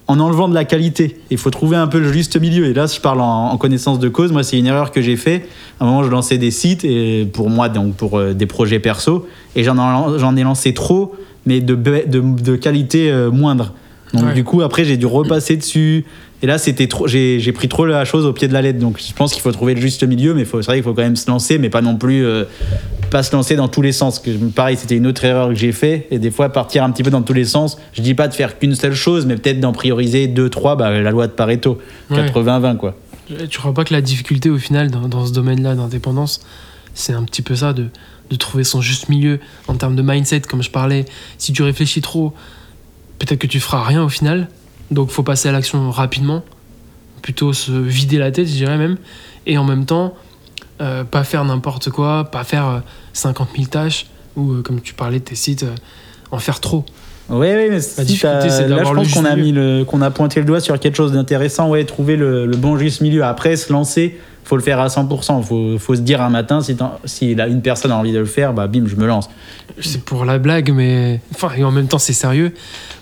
en 0.07 0.19
enlevant 0.19 0.47
de 0.47 0.53
la 0.53 0.65
qualité. 0.65 1.19
Il 1.29 1.38
faut 1.38 1.49
trouver 1.49 1.77
un 1.77 1.88
peu 1.88 1.99
le 1.99 2.12
juste 2.12 2.39
milieu. 2.39 2.65
Et 2.65 2.73
là, 2.73 2.86
je 2.86 2.99
parle 2.99 3.21
en, 3.21 3.55
connaissance 3.57 3.99
de 3.99 4.09
cause. 4.09 4.31
Moi, 4.31 4.43
c'est 4.43 4.57
une 4.57 4.67
erreur 4.67 4.91
que 4.91 5.01
j'ai 5.01 5.17
fait. 5.17 5.47
À 5.79 5.83
un 5.83 5.88
moment, 5.88 6.03
je 6.03 6.09
lançais 6.09 6.38
des 6.38 6.51
sites 6.51 6.86
et 6.86 7.27
pour 7.31 7.49
moi, 7.49 7.67
donc 7.67 7.95
pour 7.95 8.17
euh, 8.17 8.33
des 8.33 8.45
projets 8.45 8.79
perso, 8.79 9.27
et 9.55 9.63
j'en 9.63 10.36
ai, 10.36 10.43
lancé 10.43 10.73
trop, 10.73 11.13
mais 11.45 11.59
de 11.59 12.55
qualité 12.55 13.12
euh, 13.12 13.29
moindre. 13.29 13.73
Donc 14.13 14.26
Ouais. 14.26 14.34
du 14.34 14.43
coup, 14.43 14.62
après, 14.62 14.86
j'ai 14.86 14.95
dû 14.97 15.06
repasser 15.08 15.58
dessus. 15.58 16.06
Et 16.41 16.45
là, 16.45 16.58
c'était 16.58 16.88
trop. 16.88 17.08
J'ai 17.08 17.39
j'ai 17.39 17.52
pris 17.52 17.67
trop 17.69 17.86
la 17.86 18.06
chose 18.06 18.26
au 18.26 18.34
pied 18.34 18.47
de 18.47 18.54
la 18.54 18.62
lettre. 18.62 18.78
Donc 18.80 18.99
je 18.99 19.13
pense 19.13 19.32
qu'il 19.34 19.41
faut 19.41 19.52
trouver 19.52 19.73
le 19.76 19.82
juste 19.82 20.04
milieu, 20.04 20.34
mais 20.34 20.45
faut- 20.45 20.62
c'est 20.62 20.67
vrai 20.67 20.76
qu'il 20.76 20.84
faut 20.84 20.93
quand 20.93 21.02
même 21.02 21.15
se 21.15 21.30
lancer, 21.30 21.58
mais 21.58 21.69
pas 21.69 21.82
non 21.82 21.95
plus 21.95 22.23
euh, 22.26 22.43
pas 23.10 23.23
se 23.23 23.34
lancer 23.36 23.56
dans 23.56 23.69
tous 23.69 23.82
les 23.82 23.91
sens. 23.93 24.19
Que 24.19 24.30
pareil, 24.49 24.76
c'était 24.78 24.97
une 24.97 25.08
autre 25.08 25.23
erreur 25.23 25.49
que 25.49 25.56
j'ai 25.56 25.71
fait. 25.71 26.08
Et 26.12 26.19
des 26.19 26.32
fois, 26.32 26.49
partir 26.49 26.84
un 26.84 26.91
petit 26.91 27.02
peu 27.02 27.10
dans 27.10 27.21
tous 27.21 27.34
les 27.34 27.45
sens. 27.45 27.78
Je 27.93 28.02
dis 28.02 28.13
pas 28.13 28.28
de 28.28 28.34
faire 28.34 28.60
qu'une 28.60 28.76
seule 28.76 28.93
chose, 28.93 29.26
mais 29.26 29.36
peut-être 29.38 29.60
d'en 29.62 29.71
prioriser 29.71 30.28
deux, 30.28 30.49
trois. 30.49 30.76
Bah, 30.76 30.91
la 30.91 31.12
loi 31.12 31.28
de 31.28 31.32
Pareto, 31.32 31.80
Ouais. 32.10 32.17
80-20 32.17 32.76
quoi. 32.78 32.95
Tu 33.49 33.58
crois 33.58 33.73
pas 33.73 33.86
que 33.86 33.93
la 33.93 34.02
difficulté 34.02 34.49
au 34.49 34.58
final 34.58 34.91
dans, 34.91 35.08
dans 35.08 35.26
ce 35.26 35.32
domaine-là 35.32 35.76
d'indépendance, 35.76 36.41
c'est 36.93 37.13
un 37.13 37.23
petit 37.23 37.41
peu 37.41 37.56
ça, 37.56 37.71
de, 37.71 37.88
de 38.30 38.36
trouver 38.36 38.65
son 38.65 38.82
juste 38.82 39.08
milieu 39.08 39.39
en 39.69 39.76
termes 39.76 39.95
de 39.95 40.02
mindset, 40.02 40.41
comme 40.41 40.62
je 40.62 40.69
parlais. 40.69 41.06
Si 41.38 41.54
tu 41.54 41.63
réfléchis 41.63 42.02
trop, 42.02 42.34
peut-être 43.25 43.39
que 43.39 43.47
tu 43.47 43.59
feras 43.59 43.83
rien 43.83 44.03
au 44.03 44.09
final. 44.09 44.47
Donc 44.91 45.09
faut 45.09 45.23
passer 45.23 45.49
à 45.49 45.51
l'action 45.51 45.89
rapidement, 45.91 46.43
plutôt 47.21 47.53
se 47.53 47.71
vider 47.71 48.17
la 48.17 48.31
tête, 48.31 48.47
je 48.47 48.53
dirais 48.53 48.77
même. 48.77 48.97
Et 49.45 49.57
en 49.57 49.63
même 49.63 49.86
temps, 49.86 50.13
euh, 50.81 51.03
pas 51.03 51.23
faire 51.23 51.43
n'importe 51.45 51.89
quoi, 51.89 52.25
pas 52.25 52.43
faire 52.43 52.67
euh, 52.67 52.79
50 53.13 53.49
000 53.55 53.67
tâches, 53.67 54.07
ou 54.36 54.51
euh, 54.51 54.62
comme 54.62 54.81
tu 54.81 54.93
parlais 54.93 55.19
de 55.19 55.23
tes 55.23 55.36
sites, 55.36 55.63
euh, 55.63 55.75
en 56.31 56.39
faire 56.39 56.59
trop. 56.59 56.86
Ouais, 57.29 57.55
ouais, 57.55 57.69
mais 57.69 57.79
si 57.79 58.03
difficulté, 58.03 58.49
c'est 58.49 58.67
là, 58.67 58.83
je 58.83 58.91
pense 58.91 59.13
qu'on 59.13 59.23
a 59.23 59.36
milieu. 59.36 59.45
mis 59.45 59.51
le, 59.53 59.86
qu'on 59.86 60.01
a 60.01 60.12
pointé 60.12 60.41
le 60.41 60.45
doigt 60.45 60.59
sur 60.59 60.77
quelque 60.77 60.95
chose 60.95 61.13
d'intéressant. 61.13 61.69
Ouais, 61.69 61.86
trouver 61.86 62.17
le, 62.17 62.45
le 62.45 62.57
bon 62.57 62.77
juste 62.77 62.99
milieu. 62.99 63.23
Après, 63.23 63.55
se 63.55 63.71
lancer, 63.71 64.19
faut 64.43 64.56
le 64.56 64.62
faire 64.62 64.79
à 64.79 64.88
100%. 64.88 65.43
Faut, 65.43 65.77
faut 65.77 65.95
se 65.95 66.01
dire 66.01 66.21
un 66.21 66.29
matin, 66.29 66.62
si, 66.62 66.75
si 67.06 67.36
là, 67.36 67.47
une 67.47 67.62
personne 67.62 67.91
a 67.91 67.97
envie 67.97 68.13
de 68.13 68.19
le 68.19 68.25
faire, 68.25 68.53
bah 68.53 68.67
bim, 68.67 68.84
je 68.88 68.95
me 68.95 69.06
lance. 69.06 69.29
C'est 69.79 70.03
pour 70.03 70.25
la 70.25 70.39
blague, 70.39 70.71
mais. 70.71 71.21
Enfin, 71.34 71.49
et 71.58 71.63
en 71.63 71.71
même 71.71 71.88
temps, 71.88 71.97
c'est 71.97 72.13
sérieux. 72.13 72.53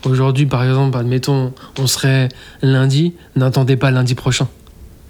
Aujourd'hui, 0.06 0.46
par 0.46 0.64
exemple, 0.64 0.98
admettons, 0.98 1.54
on 1.80 1.88
serait 1.88 2.30
lundi, 2.62 3.14
n'attendez 3.36 3.76
pas 3.76 3.92
lundi 3.92 4.16
prochain. 4.16 4.48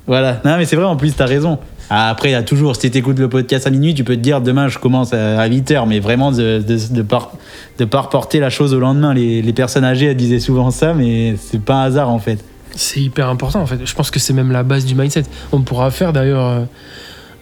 Voilà. 0.07 0.41
Non, 0.43 0.57
mais 0.57 0.65
c'est 0.65 0.75
vrai, 0.75 0.85
en 0.85 0.95
plus, 0.97 1.13
t'as 1.15 1.25
raison. 1.25 1.59
Ah, 1.89 2.09
Après, 2.09 2.29
il 2.29 2.31
y 2.31 2.35
a 2.35 2.43
toujours, 2.43 2.75
si 2.77 2.89
t'écoutes 2.89 3.19
le 3.19 3.27
podcast 3.27 3.67
à 3.67 3.69
minuit, 3.69 3.93
tu 3.93 4.05
peux 4.05 4.15
te 4.15 4.21
dire 4.21 4.39
demain 4.39 4.69
je 4.69 4.79
commence 4.79 5.13
à 5.13 5.47
8h, 5.47 5.85
mais 5.87 5.99
vraiment 5.99 6.31
de 6.31 6.63
de, 6.65 6.93
de, 6.93 7.01
pas, 7.01 7.33
de 7.79 7.85
pas 7.85 7.99
reporter 7.99 8.39
la 8.39 8.49
chose 8.49 8.73
au 8.73 8.79
lendemain. 8.79 9.13
Les, 9.13 9.41
les 9.41 9.53
personnes 9.53 9.83
âgées, 9.83 10.05
elles 10.07 10.15
disaient 10.15 10.39
souvent 10.39 10.71
ça, 10.71 10.93
mais 10.93 11.35
c'est 11.37 11.61
pas 11.61 11.75
un 11.75 11.83
hasard 11.83 12.09
en 12.09 12.19
fait. 12.19 12.39
C'est 12.75 13.01
hyper 13.01 13.29
important, 13.29 13.61
en 13.61 13.65
fait. 13.65 13.85
Je 13.85 13.95
pense 13.95 14.11
que 14.11 14.19
c'est 14.19 14.33
même 14.33 14.51
la 14.51 14.63
base 14.63 14.85
du 14.85 14.95
mindset. 14.95 15.23
On 15.51 15.61
pourra 15.61 15.91
faire 15.91 16.13
d'ailleurs 16.13 16.45
euh, 16.45 16.61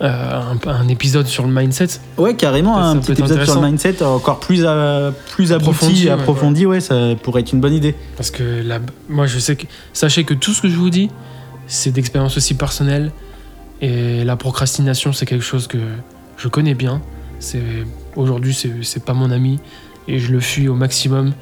euh, 0.01 0.41
un, 0.65 0.69
un 0.69 0.87
épisode 0.87 1.27
sur 1.27 1.45
le 1.45 1.53
mindset. 1.53 1.87
Ouais, 2.17 2.35
carrément, 2.35 2.75
Ça, 2.75 2.81
un 2.81 2.93
ça 2.95 2.99
petit 3.01 3.21
épisode 3.21 3.43
sur 3.45 3.61
le 3.61 3.67
mindset 3.67 4.03
encore 4.03 4.39
plus, 4.39 4.65
plus 5.31 5.51
Approfondi, 5.51 5.51
abouti, 5.51 6.05
ouais, 6.05 6.09
approfondi, 6.09 6.65
ouais, 6.65 6.79
ça 6.79 6.95
pourrait 7.21 7.41
être 7.41 7.51
une 7.53 7.59
bonne 7.59 7.73
idée. 7.73 7.95
Parce 8.17 8.31
que 8.31 8.63
moi, 9.07 9.27
je 9.27 9.39
sais 9.39 9.55
que. 9.55 9.65
Sachez 9.93 10.23
que 10.23 10.33
tout 10.33 10.53
ce 10.53 10.61
que 10.61 10.69
je 10.69 10.75
vous 10.77 10.89
dis, 10.89 11.09
c'est 11.67 11.91
d'expérience 11.91 12.37
aussi 12.37 12.53
personnelle. 12.53 13.11
Et 13.81 14.23
la 14.23 14.35
procrastination, 14.35 15.13
c'est 15.13 15.25
quelque 15.25 15.45
chose 15.45 15.67
que 15.67 15.77
je 16.37 16.47
connais 16.47 16.73
bien. 16.73 17.01
Aujourd'hui, 18.15 18.57
c'est 18.81 19.05
pas 19.05 19.13
mon 19.13 19.31
ami. 19.31 19.59
Et 20.07 20.17
je 20.19 20.31
le 20.31 20.39
fuis 20.39 20.67
au 20.67 20.75
maximum 20.75 21.33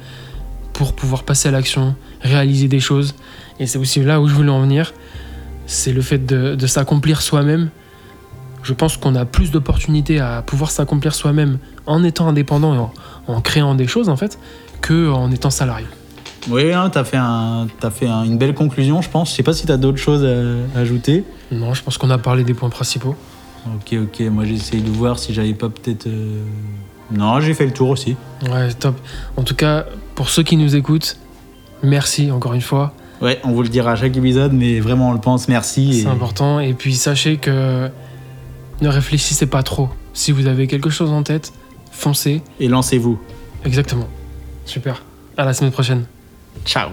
pour 0.78 0.92
pouvoir 0.92 1.24
passer 1.24 1.48
à 1.48 1.50
l'action, 1.50 1.96
réaliser 2.22 2.68
des 2.68 2.78
choses. 2.78 3.16
Et 3.58 3.66
c'est 3.66 3.78
aussi 3.80 4.00
là 4.00 4.20
où 4.20 4.28
je 4.28 4.34
voulais 4.34 4.52
en 4.52 4.60
venir. 4.60 4.92
C'est 5.66 5.92
le 5.92 6.00
fait 6.02 6.24
de, 6.24 6.54
de 6.54 6.66
s'accomplir 6.68 7.20
soi-même. 7.20 7.70
Je 8.62 8.72
pense 8.74 8.96
qu'on 8.96 9.16
a 9.16 9.24
plus 9.24 9.50
d'opportunités 9.50 10.20
à 10.20 10.40
pouvoir 10.42 10.70
s'accomplir 10.70 11.16
soi-même 11.16 11.58
en 11.86 12.04
étant 12.04 12.28
indépendant 12.28 12.74
et 12.76 12.78
en, 12.78 12.92
en 13.26 13.40
créant 13.40 13.74
des 13.74 13.88
choses, 13.88 14.08
en 14.08 14.16
fait, 14.16 14.38
que 14.80 15.10
en 15.10 15.32
étant 15.32 15.50
salarié. 15.50 15.86
Oui, 16.48 16.72
hein, 16.72 16.90
t'as 16.90 17.02
fait, 17.02 17.16
un, 17.16 17.66
t'as 17.80 17.90
fait 17.90 18.06
un- 18.06 18.22
une 18.22 18.38
belle 18.38 18.54
conclusion, 18.54 19.02
je 19.02 19.10
pense. 19.10 19.30
Je 19.32 19.34
sais 19.34 19.42
pas 19.42 19.52
si 19.54 19.66
t'as 19.66 19.78
d'autres 19.78 19.98
choses 19.98 20.24
à, 20.24 20.78
à 20.78 20.82
ajouter. 20.82 21.24
Non, 21.50 21.74
je 21.74 21.82
pense 21.82 21.98
qu'on 21.98 22.10
a 22.10 22.18
parlé 22.18 22.44
des 22.44 22.54
points 22.54 22.70
principaux. 22.70 23.16
Ok, 23.66 23.96
ok, 24.00 24.20
moi 24.30 24.44
j'essaye 24.44 24.80
de 24.80 24.90
voir 24.90 25.18
si 25.18 25.34
j'avais 25.34 25.54
pas 25.54 25.68
peut-être. 25.70 26.06
euh, 26.06 26.40
Non, 27.10 27.40
j'ai 27.40 27.54
fait 27.54 27.64
le 27.66 27.72
tour 27.72 27.88
aussi. 27.90 28.16
Ouais, 28.50 28.72
top. 28.74 28.96
En 29.36 29.42
tout 29.42 29.54
cas, 29.54 29.86
pour 30.14 30.28
ceux 30.28 30.42
qui 30.42 30.56
nous 30.56 30.76
écoutent, 30.76 31.16
merci 31.82 32.30
encore 32.30 32.54
une 32.54 32.60
fois. 32.60 32.92
Ouais, 33.20 33.40
on 33.44 33.52
vous 33.52 33.62
le 33.62 33.68
dira 33.68 33.92
à 33.92 33.96
chaque 33.96 34.16
épisode, 34.16 34.52
mais 34.52 34.78
vraiment 34.80 35.10
on 35.10 35.12
le 35.12 35.20
pense, 35.20 35.48
merci. 35.48 36.02
C'est 36.02 36.08
et- 36.08 36.12
important. 36.12 36.60
Et 36.60 36.74
puis 36.74 36.94
sachez 36.94 37.36
que 37.38 37.90
ne 38.80 38.88
réfléchissez 38.88 39.46
pas 39.46 39.62
trop. 39.62 39.88
Si 40.12 40.32
vous 40.32 40.46
avez 40.46 40.66
quelque 40.66 40.90
chose 40.90 41.10
en 41.10 41.22
tête, 41.22 41.52
foncez. 41.90 42.42
Et 42.60 42.68
lancez-vous. 42.68 43.18
Exactement. 43.64 44.06
Super. 44.64 45.02
À 45.36 45.44
la 45.44 45.54
semaine 45.54 45.72
prochaine. 45.72 46.04
Ciao 46.64 46.90